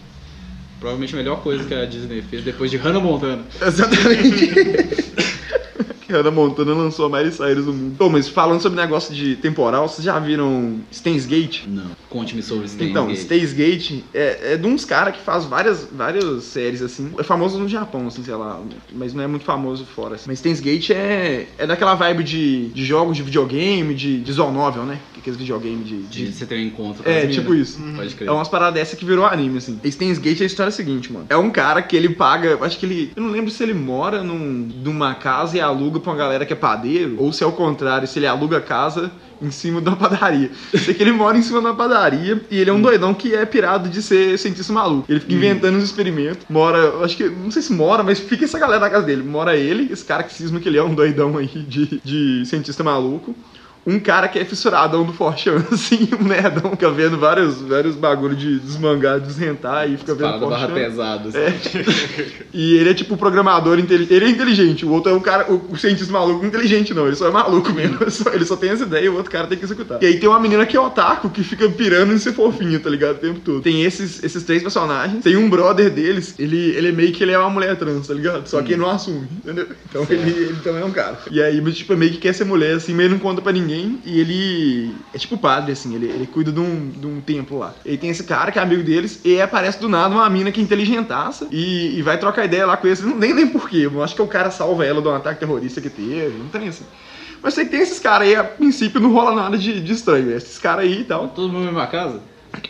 Provavelmente 0.79 1.13
a 1.13 1.17
melhor 1.17 1.41
coisa 1.41 1.63
que 1.63 1.73
a 1.73 1.85
Disney 1.85 2.21
fez 2.21 2.43
depois 2.43 2.71
de 2.71 2.77
Hannah 2.77 2.99
Montana. 2.99 3.43
Exatamente. 3.61 4.47
que 6.05 6.11
Hannah 6.11 6.31
Montana 6.31 6.73
lançou 6.73 7.05
a 7.05 7.09
Miley 7.09 7.31
Cyrus 7.31 7.65
no 7.65 7.73
mundo. 7.73 7.95
Pô, 7.97 8.09
mas 8.09 8.27
falando 8.27 8.61
sobre 8.61 8.79
negócio 8.81 9.13
de 9.13 9.35
temporal, 9.35 9.87
vocês 9.87 10.03
já 10.03 10.17
viram 10.19 10.79
Stains 10.91 11.25
Gate? 11.25 11.65
Não. 11.67 11.91
Conte-me 12.13 12.43
sobre 12.43 12.67
Steins 12.67 12.91
Então, 12.91 13.07
Gate. 13.07 13.17
Stays 13.17 13.53
Gate 13.53 14.03
é, 14.13 14.53
é 14.53 14.57
de 14.57 14.67
uns 14.67 14.85
caras 14.85 15.15
que 15.15 15.21
faz 15.21 15.45
várias, 15.45 15.87
várias 15.91 16.43
séries, 16.43 16.81
assim. 16.83 17.11
É 17.17 17.23
famoso 17.23 17.57
no 17.57 17.67
Japão, 17.67 18.05
assim, 18.07 18.23
sei 18.23 18.35
lá, 18.35 18.61
mas 18.93 19.15
não 19.15 19.23
é 19.23 19.27
muito 19.27 19.43
famoso 19.43 19.83
fora. 19.83 20.13
Assim. 20.15 20.25
Mas 20.27 20.37
Stays 20.37 20.59
Gate 20.59 20.91
é, 20.91 21.47
é 21.57 21.65
daquela 21.65 21.95
vibe 21.95 22.23
de, 22.23 22.67
de 22.69 22.85
jogos 22.85 23.17
de 23.17 23.23
videogame, 23.23 23.95
de, 23.95 24.21
de 24.21 24.31
Zone 24.31 24.53
Novel, 24.55 24.83
né? 24.83 24.99
Que 25.13 25.21
aqueles 25.21 25.39
videogame 25.39 25.83
de... 25.83 26.03
De 26.03 26.25
de... 26.27 26.33
você 26.33 26.45
ter 26.45 26.55
um 26.55 26.61
encontro 26.61 27.03
com 27.03 27.09
É, 27.09 27.25
tipo 27.25 27.49
minas. 27.51 27.69
isso. 27.69 27.81
Pode 27.95 28.13
crer. 28.13 28.29
É 28.29 28.31
umas 28.31 28.47
paradas 28.47 28.75
dessa 28.75 28.95
que 28.95 29.03
virou 29.05 29.25
anime, 29.25 29.57
assim. 29.57 29.79
Stains 29.83 30.19
Gate, 30.19 30.41
a 30.41 30.45
história 30.45 30.69
é 30.69 30.71
a 30.71 30.75
seguinte, 30.75 31.11
mano. 31.11 31.25
É 31.29 31.35
um 31.37 31.49
cara 31.49 31.81
que 31.81 31.95
ele 31.95 32.09
paga, 32.09 32.57
acho 32.61 32.77
que 32.77 32.85
ele... 32.85 33.11
Eu 33.15 33.23
não 33.23 33.31
lembro 33.31 33.49
se 33.49 33.63
ele 33.63 33.73
mora 33.73 34.21
num, 34.23 34.69
numa 34.83 35.15
casa 35.15 35.57
e 35.57 35.59
aluga 35.61 35.99
pra 35.99 36.11
uma 36.11 36.17
galera 36.17 36.45
que 36.45 36.53
é 36.53 36.55
padeiro, 36.55 37.15
ou 37.17 37.33
se 37.33 37.43
é 37.43 37.47
o 37.47 37.51
contrário, 37.51 38.07
se 38.07 38.19
ele 38.19 38.27
aluga 38.27 38.57
a 38.57 38.61
casa 38.61 39.11
em 39.45 39.51
cima 39.51 39.79
uma 39.79 39.95
padaria. 39.95 40.51
Sei 40.73 40.93
que 40.93 41.03
ele 41.03 41.11
mora 41.11 41.37
em 41.37 41.41
cima 41.41 41.59
de 41.59 41.65
uma 41.65 41.75
padaria 41.75 42.41
e 42.49 42.59
ele 42.59 42.69
é 42.69 42.73
um 42.73 42.81
doidão 42.81 43.13
que 43.13 43.33
é 43.33 43.45
pirado 43.45 43.89
de 43.89 44.01
ser 44.01 44.37
cientista 44.37 44.71
maluco. 44.73 45.05
Ele 45.09 45.19
fica 45.19 45.33
inventando 45.33 45.77
uns 45.77 45.83
experimentos. 45.83 46.45
Mora, 46.49 47.03
acho 47.03 47.17
que, 47.17 47.29
não 47.29 47.51
sei 47.51 47.61
se 47.61 47.73
mora, 47.73 48.03
mas 48.03 48.19
fica 48.19 48.45
essa 48.45 48.59
galera 48.59 48.79
na 48.79 48.89
casa 48.89 49.05
dele. 49.05 49.23
Mora 49.23 49.55
ele, 49.55 49.91
esse 49.91 50.05
cara 50.05 50.23
que 50.23 50.33
cisma 50.33 50.59
que 50.59 50.69
ele 50.69 50.77
é 50.77 50.83
um 50.83 50.95
doidão 50.95 51.37
aí 51.37 51.47
de, 51.47 52.01
de 52.03 52.45
cientista 52.45 52.83
maluco 52.83 53.35
um 53.85 53.99
cara 53.99 54.27
que 54.27 54.39
é 54.39 54.45
fissuradão 54.45 55.03
do 55.05 55.13
Forchan, 55.13 55.63
assim, 55.71 56.09
um 56.19 56.23
nerdão, 56.23 56.71
fica 56.71 56.89
vendo 56.89 57.17
vários, 57.17 57.61
vários 57.61 57.95
bagulho 57.95 58.35
de 58.35 58.59
desmangar, 58.59 59.19
desrentar 59.19 59.89
e 59.89 59.97
fica 59.97 60.15
vendo 60.15 60.39
Parada 60.39 60.45
barra 60.45 60.67
Forchan. 60.67 60.83
pesada. 60.83 61.29
assim. 61.29 61.37
É. 61.37 62.43
E 62.53 62.75
ele 62.75 62.89
é 62.89 62.93
tipo 62.93 63.15
o 63.15 63.17
programador 63.17 63.79
inteligente. 63.79 64.13
Ele 64.13 64.25
é 64.25 64.29
inteligente, 64.29 64.85
o 64.85 64.91
outro 64.91 65.11
é 65.11 65.15
o 65.15 65.19
cara, 65.19 65.51
o, 65.51 65.75
cientista 65.75 66.13
maluco 66.13 66.45
inteligente, 66.45 66.93
não. 66.93 67.07
Ele 67.07 67.15
só 67.15 67.27
é 67.27 67.31
maluco 67.31 67.71
mesmo. 67.73 67.97
Ele 68.33 68.45
só, 68.45 68.55
tem 68.55 68.69
essa 68.69 68.83
ideia 68.83 69.05
e 69.05 69.09
o 69.09 69.15
outro 69.15 69.31
cara 69.31 69.47
tem 69.47 69.57
que 69.57 69.65
executar. 69.65 70.01
E 70.01 70.05
aí 70.05 70.19
tem 70.19 70.29
uma 70.29 70.39
menina 70.39 70.65
que 70.65 70.77
é 70.77 70.79
otaku, 70.79 71.29
que 71.29 71.43
fica 71.43 71.67
pirando 71.69 72.13
em 72.13 72.17
ser 72.19 72.33
fofinha, 72.33 72.79
tá 72.79 72.89
ligado? 72.89 73.15
O 73.15 73.19
tempo 73.19 73.39
todo. 73.39 73.61
Tem 73.61 73.83
esses, 73.83 74.23
esses 74.23 74.43
três 74.43 74.61
personagens. 74.61 75.23
Tem 75.23 75.35
um 75.35 75.49
brother 75.49 75.89
deles, 75.89 76.35
ele, 76.37 76.69
ele 76.75 76.89
é 76.89 76.91
meio 76.91 77.11
que 77.11 77.23
ele 77.23 77.31
é 77.31 77.39
uma 77.39 77.49
mulher 77.49 77.75
trans, 77.75 78.07
tá 78.07 78.13
ligado? 78.13 78.47
Só 78.47 78.61
que 78.61 78.73
ele 78.73 78.81
não 78.81 78.89
assume, 78.89 79.27
entendeu? 79.43 79.67
Então 79.89 80.05
ele, 80.09 80.29
ele 80.29 80.59
também 80.63 80.81
é 80.81 80.85
um 80.85 80.91
cara. 80.91 81.17
E 81.31 81.41
aí, 81.41 81.59
tipo, 81.73 81.95
meio 81.97 82.11
que 82.11 82.19
quer 82.19 82.33
ser 82.33 82.45
mulher, 82.45 82.75
assim, 82.75 82.93
mas 82.93 83.05
ele 83.05 83.15
não 83.15 83.19
conta 83.19 83.41
pra 83.41 83.51
ninguém. 83.51 83.72
E 84.05 84.19
ele 84.19 84.95
é 85.13 85.17
tipo 85.17 85.37
padre, 85.37 85.71
assim, 85.71 85.95
ele, 85.95 86.05
ele 86.05 86.27
cuida 86.27 86.51
de 86.51 86.59
um, 86.59 86.89
de 86.89 87.07
um 87.07 87.21
templo 87.21 87.59
lá. 87.59 87.73
E 87.85 87.97
tem 87.97 88.09
esse 88.09 88.23
cara 88.23 88.51
que 88.51 88.59
é 88.59 88.61
amigo 88.61 88.83
deles, 88.83 89.19
e 89.23 89.41
aparece 89.41 89.79
do 89.79 89.89
nada 89.89 90.13
uma 90.13 90.29
mina 90.29 90.51
que 90.51 90.59
é 90.59 90.63
inteligentaça 90.63 91.47
e, 91.51 91.97
e 91.97 92.01
vai 92.01 92.17
trocar 92.17 92.45
ideia 92.45 92.65
lá 92.65 92.77
com 92.77 92.87
eles. 92.87 93.01
Não, 93.01 93.17
nem 93.17 93.33
nem 93.33 93.47
porquê, 93.47 93.85
eu 93.85 94.03
acho 94.03 94.15
que 94.15 94.21
o 94.21 94.27
cara 94.27 94.51
salva 94.51 94.85
ela 94.85 95.01
de 95.01 95.07
um 95.07 95.15
ataque 95.15 95.39
terrorista 95.39 95.81
que 95.81 95.89
teve, 95.89 96.37
não 96.37 96.47
tem 96.47 96.67
assim. 96.67 96.85
Mas 97.41 97.53
sei 97.53 97.65
que 97.65 97.71
tem 97.71 97.81
esses 97.81 97.99
caras 97.99 98.27
aí, 98.27 98.35
a 98.35 98.43
princípio 98.43 99.01
não 99.01 99.11
rola 99.11 99.35
nada 99.35 99.57
de, 99.57 99.81
de 99.81 99.91
estranho, 99.91 100.27
né? 100.27 100.37
esses 100.37 100.57
caras 100.57 100.85
aí 100.85 101.01
e 101.01 101.03
tal. 101.03 101.27
Todo 101.27 101.51
mundo 101.51 101.65
na 101.65 101.71
mesma 101.71 101.87
casa? 101.87 102.21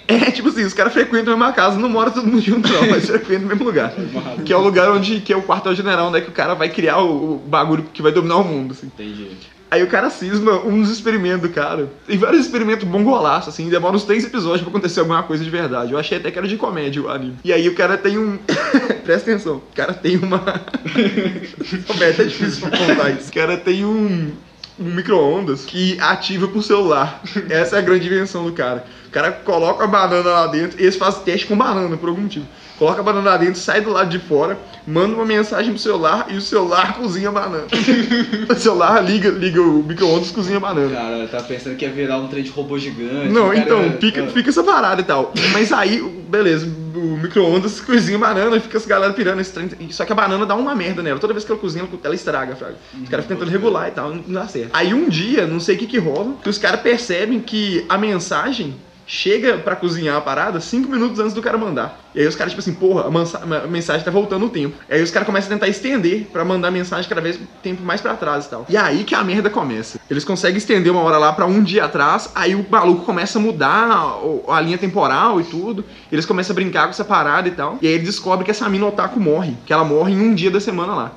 É, 0.07 0.31
tipo 0.31 0.49
assim, 0.49 0.63
os 0.63 0.73
caras 0.73 0.93
frequentam 0.93 1.33
a 1.33 1.37
mesma 1.37 1.51
casa, 1.51 1.77
não 1.77 1.89
mora 1.89 2.09
todo 2.09 2.25
mundo 2.25 2.41
junto 2.41 2.71
não, 2.71 2.87
mas 2.89 3.05
frequentam 3.05 3.45
o 3.45 3.49
mesmo 3.49 3.63
lugar. 3.63 3.93
Que 4.45 4.53
é 4.53 4.57
o 4.57 4.61
lugar 4.61 4.89
onde, 4.89 5.19
que 5.19 5.33
é 5.33 5.37
o 5.37 5.43
quartel-general, 5.43 6.09
né, 6.09 6.21
que 6.21 6.29
o 6.29 6.33
cara 6.33 6.53
vai 6.53 6.69
criar 6.69 6.99
o, 6.99 7.35
o 7.35 7.37
bagulho 7.37 7.83
que 7.93 8.01
vai 8.01 8.11
dominar 8.11 8.37
o 8.37 8.43
mundo, 8.43 8.71
assim. 8.71 8.87
Entendi. 8.87 9.31
Aí 9.73 9.81
o 9.81 9.87
cara 9.87 10.07
cisma 10.11 10.59
um 10.63 10.81
dos 10.81 10.91
experimentos 10.91 11.41
do 11.41 11.49
cara. 11.49 11.89
Tem 12.05 12.15
vários 12.15 12.45
experimentos 12.45 12.87
bongolaço, 12.87 13.49
assim, 13.49 13.69
demora 13.69 13.95
uns 13.95 14.03
três 14.03 14.23
episódios 14.23 14.61
pra 14.61 14.69
acontecer 14.69 14.99
alguma 14.99 15.23
coisa 15.23 15.43
de 15.43 15.49
verdade. 15.49 15.93
Eu 15.93 15.97
achei 15.97 16.19
até 16.19 16.29
que 16.29 16.37
era 16.37 16.47
de 16.47 16.57
comédia 16.57 17.01
o 17.01 17.09
anime. 17.09 17.39
E 17.43 17.51
aí 17.51 17.67
o 17.67 17.73
cara 17.73 17.97
tem 17.97 18.15
um. 18.15 18.37
presta 19.03 19.31
atenção. 19.31 19.55
O 19.55 19.75
cara 19.75 19.91
tem 19.91 20.17
uma. 20.17 20.37
Roberto, 21.89 22.03
é 22.03 22.09
até 22.09 22.23
difícil 22.25 22.69
pra 22.69 22.77
contar 22.77 23.09
isso. 23.13 23.31
O 23.31 23.33
cara 23.33 23.57
tem 23.57 23.83
um. 23.83 24.31
Um 24.79 24.85
micro-ondas 24.85 25.65
que 25.65 25.99
ativa 25.99 26.47
pro 26.47 26.61
celular. 26.61 27.23
Essa 27.49 27.77
é 27.77 27.79
a 27.79 27.81
grande 27.81 28.05
invenção 28.05 28.43
do 28.45 28.53
cara. 28.53 28.85
O 29.07 29.09
cara 29.09 29.31
coloca 29.31 29.83
a 29.83 29.87
banana 29.87 30.29
lá 30.29 30.47
dentro 30.47 30.79
e 30.79 30.83
eles 30.83 30.95
fazem 30.95 31.23
teste 31.23 31.47
com 31.47 31.57
banana 31.57 31.97
por 31.97 32.09
algum 32.09 32.21
motivo. 32.21 32.45
Coloca 32.83 32.99
a 32.99 33.03
banana 33.03 33.37
dentro, 33.37 33.61
sai 33.61 33.79
do 33.79 33.93
lado 33.93 34.09
de 34.09 34.19
fora, 34.19 34.59
manda 34.85 35.15
uma 35.15 35.23
mensagem 35.23 35.71
pro 35.71 35.81
celular 35.81 36.25
e 36.29 36.35
o 36.35 36.41
celular 36.41 36.97
cozinha 36.97 37.29
a 37.29 37.31
banana. 37.31 37.63
o 38.49 38.55
celular 38.55 39.01
liga, 39.01 39.29
liga 39.29 39.61
o 39.61 39.81
micro-ondas 39.81 40.31
e 40.31 40.33
cozinha 40.33 40.57
a 40.57 40.59
banana. 40.59 40.93
Cara, 40.93 41.27
tá 41.29 41.41
pensando 41.43 41.77
que 41.77 41.85
ia 41.85 41.91
virar 41.91 42.17
um 42.17 42.27
trem 42.27 42.43
de 42.43 42.49
robô 42.49 42.77
gigante. 42.77 43.29
Não, 43.29 43.47
cara, 43.47 43.57
então, 43.57 43.91
fica, 44.01 44.25
ah. 44.25 44.27
fica 44.27 44.49
essa 44.49 44.61
parada 44.65 44.99
e 44.99 45.05
tal. 45.05 45.31
Mas 45.53 45.71
aí, 45.71 46.01
beleza, 46.27 46.67
o 46.93 47.17
micro-ondas 47.21 47.79
cozinha 47.79 48.19
banana 48.19 48.57
e 48.57 48.59
fica 48.59 48.75
essa 48.75 48.89
galera 48.89 49.13
pirando 49.13 49.39
esse 49.39 49.53
trem. 49.53 49.69
Só 49.89 50.03
que 50.03 50.11
a 50.11 50.15
banana 50.15 50.45
dá 50.45 50.53
uma 50.53 50.75
merda 50.75 51.01
nela. 51.01 51.19
Toda 51.19 51.31
vez 51.31 51.45
que 51.45 51.53
ela 51.53 51.61
cozinha, 51.61 51.87
ela 52.03 52.15
estraga, 52.15 52.53
fraga. 52.53 52.75
Os 53.01 53.07
caras 53.07 53.23
ficam 53.23 53.37
tentando 53.37 53.49
regular 53.49 53.87
e 53.87 53.91
tal, 53.91 54.13
não 54.13 54.23
dá 54.27 54.45
certo. 54.45 54.71
Aí 54.73 54.93
um 54.93 55.07
dia, 55.07 55.47
não 55.47 55.61
sei 55.61 55.77
o 55.77 55.79
que 55.79 55.87
que 55.87 55.99
rola, 55.99 56.33
que 56.43 56.49
os 56.49 56.57
caras 56.57 56.81
percebem 56.81 57.39
que 57.39 57.85
a 57.87 57.97
mensagem 57.97 58.75
chega 59.05 59.57
pra 59.57 59.75
cozinhar 59.75 60.15
a 60.17 60.21
parada 60.21 60.59
cinco 60.59 60.89
minutos 60.91 61.19
antes 61.19 61.33
do 61.33 61.41
cara 61.41 61.57
mandar. 61.57 61.99
E 62.15 62.19
aí 62.21 62.27
os 62.27 62.35
caras, 62.35 62.53
tipo 62.53 62.61
assim, 62.61 62.73
porra, 62.73 63.05
a, 63.07 63.67
mensagem 63.67 64.03
tá 64.05 64.11
voltando 64.11 64.41
no 64.41 64.49
tempo. 64.49 64.75
E 64.89 64.93
aí 64.93 65.01
os 65.01 65.09
caras 65.11 65.25
começam 65.25 65.49
a 65.49 65.53
tentar 65.55 65.67
estender 65.67 66.27
pra 66.31 66.45
mandar 66.45 66.67
a 66.67 66.71
mensagem 66.71 67.09
cada 67.09 67.21
vez 67.21 67.39
tempo 67.61 67.81
mais 67.83 68.01
pra 68.01 68.15
trás 68.15 68.45
e 68.45 68.49
tal. 68.49 68.65
E 68.69 68.77
aí 68.77 69.03
que 69.03 69.15
a 69.15 69.23
merda 69.23 69.49
começa. 69.49 69.99
Eles 70.09 70.23
conseguem 70.23 70.57
estender 70.57 70.91
uma 70.91 71.01
hora 71.01 71.17
lá 71.17 71.33
pra 71.33 71.45
um 71.45 71.61
dia 71.63 71.85
atrás, 71.85 72.29
aí 72.35 72.53
o 72.55 72.65
maluco 72.69 73.03
começa 73.03 73.39
a 73.39 73.41
mudar 73.41 74.17
o- 74.23 74.45
a 74.51 74.61
linha 74.61 74.77
temporal 74.77 75.41
e 75.41 75.43
tudo. 75.43 75.83
Eles 76.11 76.25
começam 76.25 76.53
a 76.53 76.55
brincar 76.55 76.83
com 76.83 76.91
essa 76.91 77.03
parada 77.05 77.47
e 77.47 77.51
tal. 77.51 77.77
E 77.81 77.87
aí 77.87 77.93
ele 77.93 78.03
descobre 78.03 78.45
que 78.45 78.51
essa 78.51 78.69
mina 78.69 78.85
otaku 78.85 79.19
morre. 79.19 79.55
Que 79.65 79.73
ela 79.73 79.83
morre 79.83 80.13
em 80.13 80.19
um 80.21 80.35
dia 80.35 80.51
da 80.51 80.59
semana 80.59 80.93
lá. 80.93 81.11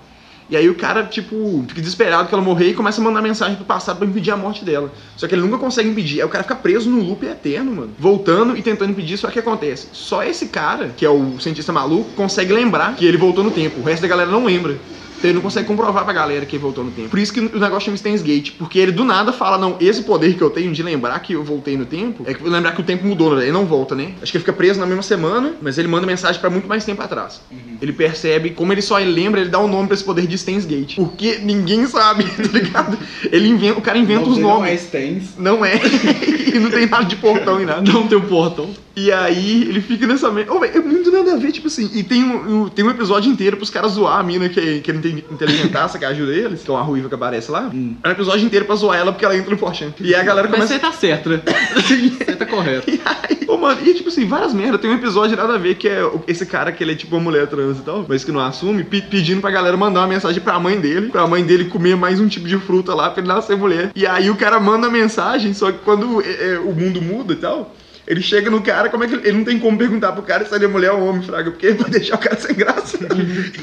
E 0.49 0.57
aí 0.57 0.69
o 0.71 0.75
cara, 0.77 1.05
tipo, 1.05 1.65
fica 1.67 1.81
desesperado 1.81 2.29
que 2.29 2.35
ela 2.35 2.43
morrer 2.43 2.71
e 2.71 2.75
começa 2.75 3.01
a 3.01 3.05
mandar 3.05 3.21
mensagem 3.21 3.57
pro 3.57 3.65
passado 3.65 3.99
pra 3.99 4.07
impedir 4.07 4.31
a 4.31 4.37
morte 4.37 4.65
dela. 4.65 4.93
Só 5.17 5.27
que 5.27 5.35
ele 5.35 5.43
nunca 5.43 5.59
consegue 5.59 5.89
impedir. 5.89 6.21
Aí 6.21 6.27
o 6.27 6.29
cara 6.29 6.45
fica 6.45 6.55
preso 6.55 6.89
no 6.89 7.03
loop 7.03 7.27
eterno, 7.27 7.75
mano. 7.75 7.91
Voltando 7.99 8.57
e 8.57 8.63
tentando 8.63 8.91
impedir, 8.91 9.17
só 9.17 9.29
que 9.29 9.41
acontece. 9.41 9.89
Só 9.93 10.23
esse 10.23 10.47
cara, 10.47 10.91
que 10.97 11.05
é 11.05 11.11
o 11.11 11.41
cientista 11.41 11.73
maluco, 11.73 12.11
consegue 12.15 12.53
lembrar 12.53 12.95
que 12.95 13.05
ele 13.05 13.17
voltou 13.17 13.43
no 13.43 13.51
tempo. 13.51 13.81
O 13.81 13.85
resto 13.85 14.03
da 14.03 14.09
galera 14.09 14.31
não 14.31 14.45
lembra. 14.45 14.77
Então 15.19 15.31
ele 15.31 15.35
não 15.35 15.43
consegue 15.43 15.67
comprovar 15.67 16.05
pra 16.05 16.13
galera 16.13 16.45
que 16.45 16.57
ele 16.57 16.63
voltou 16.63 16.85
no 16.85 16.91
tempo. 16.91 17.09
Por 17.09 17.19
isso 17.19 17.33
que 17.33 17.41
o 17.41 17.59
negócio 17.59 17.87
chama 17.87 17.97
Steins 17.97 18.23
Gate. 18.23 18.53
Porque 18.59 18.79
ele 18.79 18.93
do 18.93 19.05
nada 19.05 19.33
fala, 19.33 19.59
não, 19.59 19.77
esse 19.81 20.03
poder 20.03 20.35
que 20.35 20.43
eu 20.43 20.51
tenho 20.51 20.73
de 20.73 20.83
lembrar 20.83 21.19
que 21.21 21.33
eu 21.33 21.43
voltei 21.43 21.77
no 21.77 21.87
tempo, 21.87 22.25
é 22.27 22.35
que 22.35 22.43
lembrar 22.45 22.73
que 22.73 22.81
o 22.81 22.85
tempo 22.85 23.07
mudou, 23.07 23.35
né? 23.35 23.45
Ele 23.45 23.53
não 23.53 23.65
volta, 23.65 23.95
né? 23.95 24.13
Acho 24.23 24.31
que 24.33 24.39
ele 24.39 24.45
fica 24.45 24.53
preso 24.53 24.79
na 24.81 24.87
mesma 24.87 25.03
semana, 25.03 25.55
mas 25.61 25.79
ele 25.79 25.89
manda 25.89 26.07
mensagem 26.07 26.41
pra 26.41 26.51
muito 26.51 26.69
mais 26.69 26.85
tempo 26.85 27.03
atrás. 27.03 27.41
Ele 27.81 27.93
percebe, 27.93 28.51
como 28.51 28.73
ele 28.73 28.83
só 28.83 28.97
lembra, 28.99 29.41
ele 29.41 29.51
dá 29.51 29.59
um 29.59 29.69
nome 29.69 29.87
pra 29.87 29.95
esse 29.95 30.05
poder 30.05 30.27
de 30.27 30.37
Steins 30.39 30.65
Gate. 30.65 30.97
Porque 30.97 31.39
ninguém 31.43 31.87
sabe, 31.87 32.25
tá 32.37 32.53
ligado? 32.53 32.99
Ele 33.31 33.49
inventa, 33.49 33.79
o 33.79 33.83
cara 33.83 33.99
inventa 33.99 34.29
os 34.29 34.39
Não, 34.39 34.49
nomes. 34.49 34.59
Não 34.59 34.67
é 34.67 34.77
Stens. 34.77 35.25
Não 35.39 35.65
é. 35.65 35.81
e 36.57 36.61
não 36.61 36.71
tem 36.71 36.87
nada 36.87 37.05
de 37.05 37.17
portão 37.17 37.61
e 37.61 37.65
nada. 37.65 37.83
Não 37.93 38.07
tem 38.09 38.19
um 38.19 38.23
portão. 38.23 38.71
E 38.95 39.13
aí 39.13 39.63
ele 39.63 39.81
fica 39.81 40.07
nessa. 40.07 40.29
Ô, 40.31 40.33
velho, 40.59 40.77
é 40.77 40.81
muito 40.81 41.11
nada 41.13 41.35
a 41.35 41.37
ver, 41.37 41.53
tipo 41.53 41.67
assim. 41.67 41.91
E 41.93 42.03
tem 42.03 42.25
um, 42.25 42.69
tem 42.69 42.85
um 42.85 42.91
episódio 42.91 43.31
inteiro 43.31 43.57
pros 43.59 43.69
caras 43.69 43.93
zoar 43.93 44.19
a 44.19 44.23
mina 44.23 44.49
que, 44.49 44.81
que 44.81 44.91
é 44.91 44.95
inte- 44.95 45.25
inteligentaça, 45.31 45.99
que 45.99 46.05
ajuda 46.05 46.33
eles, 46.33 46.63
que 46.63 46.71
é 46.71 46.73
uma 46.73 46.83
ruiva 46.83 47.09
que 47.09 47.15
aparece 47.15 47.51
lá. 47.51 47.71
É 48.03 48.09
um 48.09 48.11
episódio 48.13 48.47
inteiro 48.47 48.65
pra 48.65 48.75
zoar 48.75 48.99
ela 48.99 49.13
porque 49.13 49.25
ela 49.25 49.37
entra 49.37 49.51
no 49.51 49.59
Forchan. 49.59 49.93
E 50.01 50.15
a 50.15 50.23
galera 50.23 50.49
Mas 50.49 50.57
começa. 50.61 50.73
você 50.75 50.79
tá 50.81 50.93
certo, 50.93 51.29
né? 51.29 51.43
Você 51.77 52.37
tá 52.37 52.47
correto. 52.47 52.89
E 52.91 53.01
aí, 53.05 53.46
mano, 53.59 53.81
e 53.85 53.95
tipo 53.95 54.09
assim, 54.09 54.27
várias 54.27 54.53
merdas. 54.55 54.81
Tem 54.81 54.91
um 54.91 54.95
episódio 54.95 55.37
nada 55.37 55.55
a 55.55 55.59
ver 55.59 55.75
que 55.77 55.89
é 55.89 56.01
esse 56.27 56.45
cara 56.47 56.73
que 56.73 56.83
ele 56.83 56.93
é 56.93 56.95
tipo 56.95 57.15
uma 57.17 57.23
mulher 57.25 57.47
trans 57.47 57.79
e 57.79 57.83
tal, 57.83 58.05
mas 58.09 58.25
que 58.25 58.33
não 58.33 58.41
assume, 58.41 58.85
pe- 58.85 59.03
pedindo 59.03 59.41
pra 59.41 59.51
galera 59.51 59.77
mandar 59.77 60.01
uma 60.01 60.07
mensagem 60.09 60.41
pra 60.43 60.59
mãe 60.61 60.79
dele, 60.81 61.09
pra 61.09 61.27
mãe 61.27 61.45
dele 61.45 61.67
comer 61.67 61.97
mais 61.97 62.21
um 62.21 62.29
tipo 62.29 62.47
de 62.49 62.59
fruta 62.59 62.95
lá 62.95 63.11
pra 63.11 63.21
ele 63.23 63.29
nascer 63.29 63.57
mulher. 63.57 63.91
E 63.95 64.07
aí 64.07 64.31
o 64.31 64.37
cara 64.37 64.59
manda 64.61 64.87
a 64.87 64.91
mensagem, 64.91 65.53
só 65.55 65.71
que 65.73 65.79
quando 65.85 66.21
é, 66.23 66.55
é, 66.55 66.59
o 66.59 66.73
mundo 66.73 67.01
muda 67.01 67.33
e 67.33 67.37
tal. 67.37 67.75
Ele 68.07 68.23
chega 68.23 68.51
no 68.51 68.63
cara, 68.63 68.89
como 68.89 69.03
é 69.05 69.09
que 69.09 69.15
ele, 69.15 69.29
ele 69.29 69.39
não 69.39 69.45
tem 69.45 69.59
como 69.59 69.77
perguntar 69.77 70.13
pro 70.13 70.23
cara 70.23 70.45
se 70.47 70.55
ele 70.55 70.65
é 70.65 70.69
mulher 70.69 70.93
ou 70.93 71.05
homem, 71.07 71.23
fraga, 71.23 71.51
porque 71.51 71.71
vai 71.73 71.91
deixar 71.91 72.15
o 72.15 72.19
cara 72.19 72.37
sem 72.37 72.55
graça. 72.55 72.99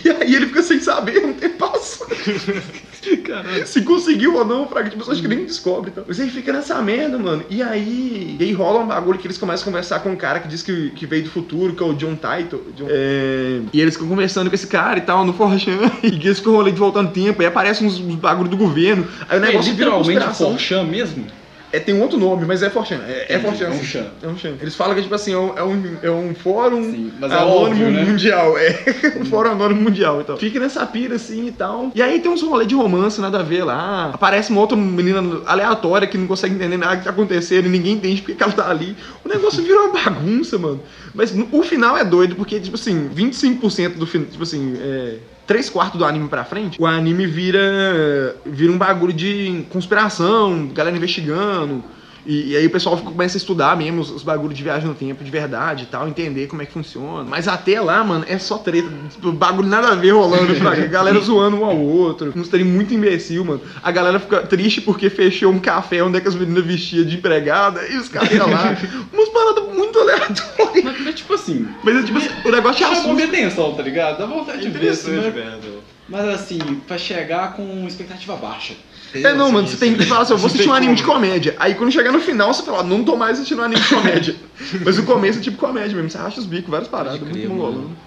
e 0.03 0.09
aí 0.09 0.35
ele 0.35 0.47
fica 0.47 0.61
sem 0.61 0.79
saber, 0.79 1.21
não 1.21 1.33
tem 1.33 1.49
passo. 1.49 2.05
Caralho. 3.25 3.67
Se 3.67 3.81
conseguiu 3.81 4.35
ou 4.35 4.45
não, 4.45 4.67
Fraga, 4.67 4.89
tipo, 4.89 4.99
pessoas 4.99 5.19
que 5.19 5.27
nem 5.27 5.45
descobre. 5.45 5.91
Então. 5.91 6.03
Mas 6.07 6.19
aí 6.19 6.29
fica 6.29 6.53
nessa 6.53 6.81
merda, 6.81 7.17
mano. 7.17 7.43
E 7.49 7.61
aí, 7.61 8.37
e 8.39 8.43
aí 8.43 8.51
rola 8.53 8.79
um 8.79 8.87
bagulho 8.87 9.19
que 9.19 9.27
eles 9.27 9.37
começam 9.37 9.63
a 9.63 9.65
conversar 9.65 9.99
com 9.99 10.09
um 10.09 10.15
cara 10.15 10.39
que 10.39 10.47
diz 10.47 10.61
que, 10.63 10.91
que 10.91 11.05
veio 11.05 11.23
do 11.23 11.29
futuro, 11.29 11.73
que 11.73 11.83
é 11.83 11.85
o 11.85 11.93
John 11.93 12.15
Title. 12.15 12.61
John- 12.75 12.87
É, 12.89 13.59
E 13.73 13.81
eles 13.81 13.95
ficam 13.95 14.07
conversando 14.07 14.49
com 14.49 14.55
esse 14.55 14.67
cara 14.67 14.99
e 14.99 15.01
tal, 15.01 15.25
no 15.25 15.33
Forchan. 15.33 15.79
E 16.03 16.07
eles 16.07 16.39
ficam 16.39 16.53
rolê 16.53 16.71
de 16.71 16.79
voltando 16.79 17.11
tempo. 17.11 17.41
Aí 17.41 17.47
aparecem 17.47 17.85
uns, 17.87 17.99
uns 17.99 18.15
bagulho 18.15 18.49
do 18.49 18.57
governo. 18.57 19.05
Aí 19.27 19.37
o 19.39 19.43
É 19.43 19.47
negócio 19.47 19.73
vira 19.73 19.85
literalmente 19.89 20.05
conspiração. 20.19 20.49
Forchan 20.51 20.83
mesmo? 20.85 21.25
É, 21.73 21.79
tem 21.79 21.95
um 21.95 22.01
outro 22.03 22.19
nome, 22.19 22.45
mas 22.45 22.61
é 22.61 22.69
Forchan. 22.69 22.99
É, 23.07 23.33
é 23.33 23.39
Forchan. 23.39 23.65
é 23.65 23.69
um 23.71 23.79
sim. 23.79 23.83
chan. 23.83 24.05
É 24.21 24.27
um 24.27 24.37
chan. 24.37 24.53
Eles 24.61 24.75
falam 24.75 24.93
que, 24.93 25.01
tipo 25.01 25.15
assim, 25.15 25.33
é 25.33 25.37
um, 25.37 25.57
é 25.57 25.63
um, 25.63 25.97
é 26.03 26.11
um 26.11 26.35
fórum 26.35 26.83
Sim, 26.83 27.11
mas 27.19 27.31
é 27.31 27.35
anônimo 27.35 27.65
óbvio, 27.65 27.89
né? 27.91 28.03
mundial. 28.05 28.55
É, 28.59 28.83
um 29.19 29.25
fórum 29.25 29.49
anônimo 29.53 29.81
mundial 29.81 30.21
e 30.21 30.23
tal. 30.23 30.37
Fica 30.37 30.59
nessa 30.59 30.85
pira 30.85 31.15
assim 31.15 31.47
e 31.47 31.51
tal. 31.51 31.91
E 31.95 32.01
aí 32.01 32.19
tem 32.19 32.31
uns 32.31 32.43
rolê 32.43 32.67
de 32.67 32.75
romance, 32.75 33.19
nada 33.19 33.39
a 33.39 33.43
ver 33.43 33.63
lá. 33.63 34.11
Aparece 34.13 34.51
uma 34.51 34.61
outra 34.61 34.77
menina 34.77 35.41
aleatória 35.47 36.07
que 36.07 36.15
não 36.15 36.27
consegue 36.27 36.53
entender 36.53 36.77
nada 36.77 36.97
que 36.97 37.03
tá 37.05 37.09
acontecendo 37.09 37.65
e 37.65 37.69
ninguém 37.69 37.93
entende 37.95 38.21
porque 38.21 38.35
que 38.35 38.43
ela 38.43 38.51
tá 38.51 38.69
ali. 38.69 38.95
O 39.25 39.27
negócio 39.29 39.63
virou 39.63 39.87
uma 39.87 39.99
bagunça, 39.99 40.59
mano. 40.59 40.79
Mas 41.11 41.33
no- 41.33 41.47
o 41.51 41.63
final 41.63 41.97
é 41.97 42.03
doido, 42.03 42.35
porque, 42.35 42.59
tipo 42.59 42.75
assim, 42.75 43.09
25% 43.09 43.95
do 43.97 44.05
final, 44.05 44.27
tipo 44.27 44.43
assim, 44.43 44.75
é. 44.79 45.15
3 45.45 45.69
quartos 45.69 45.99
do 45.99 46.05
anime 46.05 46.29
pra 46.29 46.43
frente, 46.43 46.81
o 46.81 46.85
anime 46.85 47.25
vira 47.25 48.35
vira 48.45 48.71
um 48.71 48.77
bagulho 48.77 49.13
de 49.13 49.65
conspiração, 49.69 50.67
galera 50.73 50.95
investigando. 50.95 51.83
E, 52.25 52.51
e 52.51 52.57
aí 52.57 52.65
o 52.65 52.69
pessoal 52.69 52.97
começa 52.97 53.37
a 53.37 53.39
estudar 53.39 53.75
mesmo 53.75 54.01
os, 54.01 54.09
os 54.09 54.23
bagulhos 54.23 54.55
de 54.57 54.63
viagem 54.63 54.87
no 54.87 54.95
tempo 54.95 55.23
de 55.23 55.29
verdade 55.31 55.83
e 55.83 55.85
tal, 55.87 56.07
entender 56.07 56.47
como 56.47 56.61
é 56.61 56.65
que 56.65 56.71
funciona. 56.71 57.23
Mas 57.29 57.47
até 57.47 57.81
lá, 57.81 58.03
mano, 58.03 58.25
é 58.27 58.37
só 58.37 58.57
treta. 58.57 58.87
Tipo, 59.11 59.31
bagulho 59.31 59.67
nada 59.67 59.89
a 59.89 59.95
ver 59.95 60.11
rolando, 60.11 60.53
fraga. 60.55 60.83
A 60.83 60.87
galera 60.87 61.19
zoando 61.19 61.57
um 61.57 61.65
ao 61.65 61.77
outro. 61.77 62.33
Uns 62.35 62.47
trem 62.47 62.63
muito 62.63 62.93
imbecil, 62.93 63.43
mano. 63.43 63.61
A 63.81 63.91
galera 63.91 64.19
fica 64.19 64.41
triste 64.41 64.81
porque 64.81 65.09
fechou 65.09 65.51
um 65.51 65.59
café 65.59 66.03
onde 66.03 66.17
é 66.17 66.21
que 66.21 66.27
as 66.27 66.35
meninas 66.35 66.65
vestiam 66.65 67.05
de 67.05 67.15
empregada 67.17 67.85
e 67.87 67.97
os 67.97 68.07
caras 68.09 68.31
iam 68.31 68.49
lá. 68.49 68.75
Umas 69.11 69.29
paradas 69.29 69.75
muito 69.75 69.99
aleatórias. 69.99 70.83
Mas, 70.83 71.01
mas, 71.01 71.15
tipo 71.15 71.33
assim, 71.33 71.67
Mas 71.83 71.97
é 71.97 72.03
tipo 72.03 72.17
assim, 72.17 72.29
o 72.45 72.51
negócio 72.51 72.77
te 72.77 72.79
chamou 72.81 72.93
assusta. 72.97 73.13
minha 73.13 73.27
atenção, 73.27 73.73
tá 73.73 73.83
ligado? 73.83 74.17
Dá 74.19 74.25
vontade 74.25 74.61
de 74.61 74.69
ver 74.69 74.91
isso, 74.91 75.09
né? 75.09 75.29
velho. 75.29 75.83
Mas 76.07 76.27
assim, 76.29 76.59
pra 76.87 76.97
chegar 76.97 77.53
com 77.53 77.85
expectativa 77.87 78.35
baixa. 78.35 78.73
É, 79.13 79.33
não, 79.33 79.51
mano, 79.51 79.67
você 79.67 79.77
tem 79.77 79.93
que 79.95 80.05
falar 80.05 80.21
assim, 80.21 80.33
eu 80.33 80.37
vou 80.37 80.47
assistir 80.47 80.67
um 80.67 80.73
anime 80.73 80.95
de 80.95 81.03
comédia. 81.03 81.55
Aí 81.59 81.75
quando 81.75 81.91
chegar 81.91 82.11
no 82.11 82.19
final, 82.19 82.53
você 82.53 82.63
fala, 82.63 82.81
não 82.83 83.03
tô 83.03 83.15
mais 83.15 83.33
assistindo 83.33 83.59
um 83.61 83.65
anime 83.65 83.81
de 83.81 83.89
comédia. 83.89 84.35
Mas 84.83 84.97
o 84.97 85.03
começo 85.03 85.39
é 85.39 85.41
tipo 85.41 85.57
comédia 85.57 85.95
mesmo, 85.95 86.09
você 86.09 86.17
racha 86.17 86.39
os 86.39 86.45
bicos, 86.45 86.69
várias 86.69 86.87
paradas, 86.87 87.19
Pode 87.19 87.31
muito 87.31 87.49
mongolão. 87.49 87.73
mano. 87.73 87.97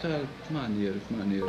Cara, 0.00 0.22
que 0.46 0.52
maneiro, 0.52 0.94
que 1.08 1.14
maneiro. 1.14 1.46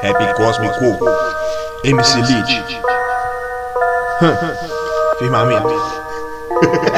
Rap 0.00 0.34
cósmico. 0.34 0.98
MC 1.84 2.18
Lit. 2.22 2.80
Firmamento. 5.18 5.68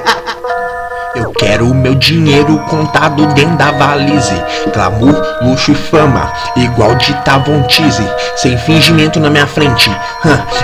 Quero 1.51 1.75
meu 1.75 1.97
dinheiro 1.97 2.61
contado 2.69 3.27
dentro 3.35 3.57
da 3.57 3.73
valise. 3.73 4.41
Glamour, 4.73 5.21
luxo 5.43 5.73
e 5.73 5.75
fama, 5.75 6.33
igual 6.55 6.95
de 6.95 7.13
Tavon. 7.25 7.67
Sem 8.37 8.57
fingimento 8.57 9.19
na 9.19 9.29
minha 9.29 9.49
frente. 9.49 9.91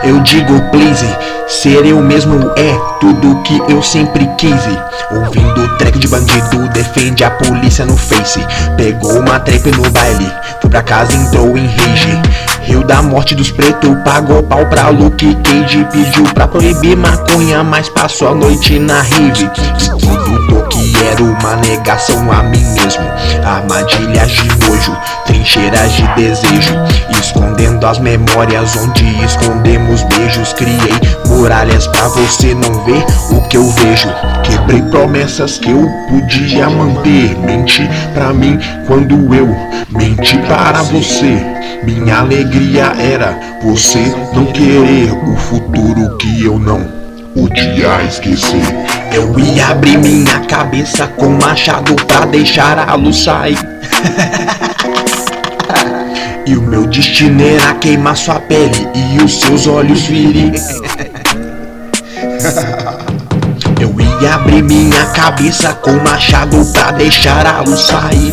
Eu 0.04 0.20
digo 0.20 0.60
please. 0.70 1.04
Ser 1.48 1.84
eu 1.84 2.00
mesmo 2.00 2.52
é 2.56 2.78
tudo 3.00 3.42
que 3.42 3.60
eu 3.68 3.82
sempre 3.82 4.30
quis. 4.38 4.62
Ouvindo 5.10 5.64
o 5.64 5.76
track 5.76 5.98
de 5.98 6.06
bandido, 6.06 6.68
defende 6.68 7.24
a 7.24 7.30
polícia 7.32 7.84
no 7.84 7.96
face. 7.96 8.46
Pegou 8.76 9.18
uma 9.18 9.40
trap 9.40 9.66
no 9.72 9.90
baile, 9.90 10.30
foi 10.60 10.70
pra 10.70 10.84
casa 10.84 11.16
entrou 11.16 11.58
em 11.58 11.66
rage. 11.66 12.22
Rio 12.62 12.84
da 12.84 13.02
morte 13.02 13.34
dos 13.34 13.50
pretos, 13.50 13.96
pagou 14.04 14.42
pau 14.42 14.66
pra 14.66 14.88
Luke 14.88 15.36
Cage 15.36 15.86
Pediu 15.92 16.24
pra 16.34 16.48
proibir 16.48 16.96
maconha, 16.96 17.62
mas 17.62 17.88
passou 17.88 18.30
a 18.30 18.34
noite 18.34 18.76
na 18.80 19.02
rave 19.02 19.44
E 19.44 19.88
tudo 19.88 20.66
que 20.76 21.06
era 21.10 21.22
uma 21.22 21.56
negação 21.56 22.30
a 22.30 22.42
mim 22.42 22.64
mesmo. 22.74 23.04
Armadilhas 23.44 24.30
de 24.30 24.48
nojo, 24.66 24.96
trincheiras 25.24 25.92
de 25.92 26.06
desejo. 26.14 26.74
Escondendo 27.10 27.86
as 27.86 27.98
memórias 27.98 28.76
onde 28.76 29.04
escondemos 29.24 30.02
beijos. 30.04 30.52
Criei 30.52 31.00
muralhas 31.26 31.86
pra 31.88 32.08
você 32.08 32.54
não 32.54 32.84
ver 32.84 33.04
o 33.30 33.40
que 33.48 33.56
eu 33.56 33.68
vejo. 33.70 34.08
Quebrei 34.42 34.82
promessas 34.82 35.58
que 35.58 35.70
eu 35.70 35.88
podia 36.08 36.68
manter. 36.68 37.36
Menti 37.38 37.88
pra 38.14 38.32
mim 38.32 38.58
quando 38.86 39.34
eu 39.34 39.48
menti 39.90 40.38
para 40.38 40.82
você. 40.82 41.56
Minha 41.82 42.20
alegria 42.20 42.92
era 42.98 43.38
você 43.62 44.14
não 44.32 44.46
querer 44.46 45.12
o 45.12 45.36
futuro 45.36 46.16
que 46.16 46.44
eu 46.44 46.58
não 46.58 46.80
podia 47.34 48.02
esquecer. 48.02 48.95
Eu 49.12 49.38
ia 49.38 49.68
abrir 49.68 49.98
minha 49.98 50.40
cabeça 50.40 51.06
com 51.06 51.30
machado 51.30 51.94
pra 52.06 52.24
deixar 52.26 52.78
a 52.78 52.94
luz 52.94 53.24
sair. 53.24 53.58
E 56.46 56.56
o 56.56 56.62
meu 56.62 56.86
destino 56.86 57.42
era 57.42 57.74
queimar 57.74 58.16
sua 58.16 58.38
pele 58.38 58.88
e 58.94 59.20
os 59.20 59.40
seus 59.40 59.66
olhos 59.66 60.02
virem. 60.02 60.52
Eu 63.80 63.92
ia 64.00 64.34
abrir 64.36 64.62
minha 64.62 65.06
cabeça 65.06 65.74
com 65.74 65.92
machado 66.04 66.64
pra 66.72 66.92
deixar 66.92 67.44
a 67.46 67.62
luz 67.62 67.80
sair. 67.80 68.32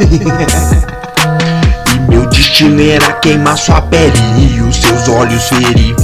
E 1.94 1.98
meu 2.10 2.26
destino 2.26 2.82
era 2.82 3.12
queimar 3.14 3.56
sua 3.56 3.80
pele 3.82 4.18
e 4.38 4.60
os 4.60 4.76
seus 4.76 5.08
olhos 5.08 5.48
ferir. 5.48 5.94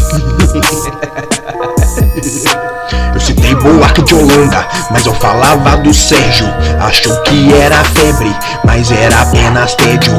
Citei 3.48 3.54
Boac 3.54 4.02
de 4.02 4.14
Holanda, 4.14 4.66
mas 4.90 5.06
eu 5.06 5.14
falava 5.14 5.76
do 5.78 5.94
Sérgio. 5.94 6.46
Achou 6.80 7.16
que 7.22 7.52
era 7.54 7.82
febre, 7.84 8.34
mas 8.64 8.90
era 8.90 9.22
apenas 9.22 9.74
tédio. 9.74 10.12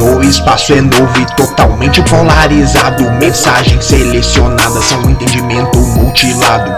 O 0.00 0.14
no 0.14 0.22
espaço 0.22 0.72
é 0.72 0.80
novo 0.80 1.20
e 1.20 1.26
totalmente 1.36 2.00
polarizado. 2.02 3.10
Mensagens 3.12 3.84
selecionadas 3.84 4.84
são 4.84 5.02
um 5.02 5.10
entendimento 5.10 5.78
multilado. 5.78 6.72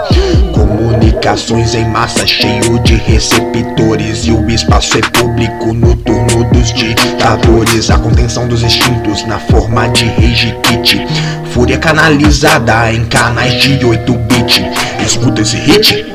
Comunicações 0.53 1.75
em 1.75 1.87
massa, 1.87 2.25
cheio 2.25 2.79
de 2.79 2.95
receptores. 2.95 4.25
E 4.25 4.31
o 4.31 4.49
espaço 4.49 4.97
é 4.97 5.01
público 5.01 5.73
no 5.73 5.95
turno 5.97 6.43
dos 6.45 6.73
ditadores. 6.73 7.91
A 7.91 7.99
contenção 7.99 8.47
dos 8.47 8.63
instintos 8.63 9.25
na 9.27 9.37
forma 9.37 9.87
de 9.89 10.05
rage 10.05 10.57
kit. 10.63 11.05
Fúria 11.51 11.77
canalizada 11.77 12.91
em 12.93 13.03
canais 13.05 13.61
de 13.61 13.77
8-bit. 13.79 14.65
Escuta 15.05 15.41
esse 15.41 15.57
hit 15.57 16.05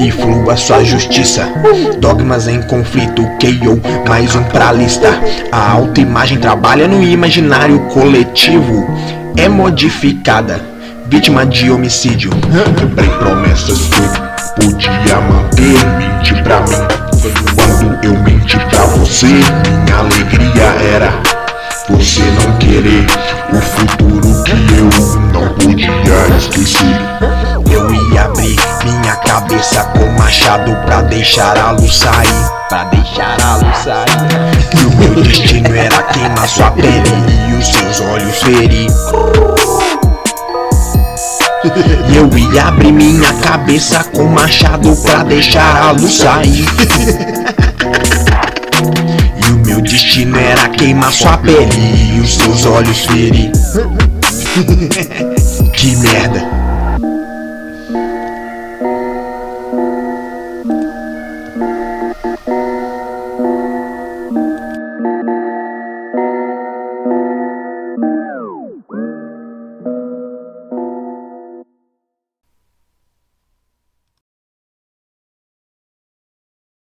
e 0.00 0.10
flua 0.10 0.56
sua 0.56 0.82
justiça. 0.82 1.46
Dogmas 1.98 2.48
em 2.48 2.62
conflito, 2.62 3.22
KO, 3.38 4.08
mais 4.08 4.34
um 4.34 4.42
pra 4.44 4.72
lista. 4.72 5.20
A 5.52 5.72
autoimagem 5.72 6.38
trabalha 6.38 6.88
no 6.88 7.02
imaginário 7.02 7.78
coletivo, 7.90 8.86
é 9.36 9.48
modificada, 9.50 10.60
vítima 11.06 11.44
de 11.44 11.70
homicídio. 11.70 12.30
Quebrei 12.78 13.10
promessas 13.10 13.78
que 13.78 14.62
podia 14.62 15.20
manter, 15.20 15.86
mente 15.98 16.42
pra 16.42 16.60
mim. 16.62 17.04
Quando 17.54 18.04
eu 18.04 18.14
menti 18.22 18.58
pra 18.70 18.84
você, 18.86 19.26
minha 19.26 19.98
alegria 19.98 20.64
era 20.94 21.33
você 21.88 22.22
não 22.22 22.56
querer 22.56 23.06
o 23.52 23.60
futuro 23.60 24.42
que 24.44 24.52
eu 24.52 24.88
não 25.32 25.48
podia 25.54 26.36
esquecer. 26.38 27.00
Eu 27.70 27.92
ia 27.92 28.24
abrir 28.24 28.56
minha 28.84 29.16
cabeça 29.16 29.84
com 29.84 30.06
machado 30.18 30.74
pra 30.86 31.02
deixar 31.02 31.58
a 31.58 31.72
luz 31.72 31.94
sair. 31.96 32.50
Pra 32.68 32.84
deixar 32.84 33.36
a 33.42 33.56
luz 33.56 33.76
sair. 33.78 34.80
E 34.80 34.86
o 34.86 34.96
meu 34.96 35.22
destino 35.22 35.74
era 35.74 36.02
queimar 36.04 36.48
sua 36.48 36.70
pele 36.70 37.02
e 37.50 37.54
os 37.54 37.66
seus 37.66 38.00
olhos 38.00 38.36
ferir. 38.38 38.90
E 42.08 42.16
eu 42.16 42.30
ia 42.38 42.68
abrir 42.68 42.92
minha 42.92 43.32
cabeça 43.34 44.04
com 44.04 44.24
machado 44.24 44.96
pra 44.96 45.22
deixar 45.22 45.82
a 45.82 45.90
luz 45.90 46.14
sair. 46.14 46.64
Meu 49.74 49.82
destino 49.82 50.38
era 50.38 50.68
queimar 50.68 51.12
sua 51.12 51.36
pele 51.36 52.14
e 52.14 52.20
os 52.20 52.34
seus 52.34 52.64
olhos 52.64 53.06
ferir. 53.06 53.50
Que 55.74 55.96
merda. 55.96 56.63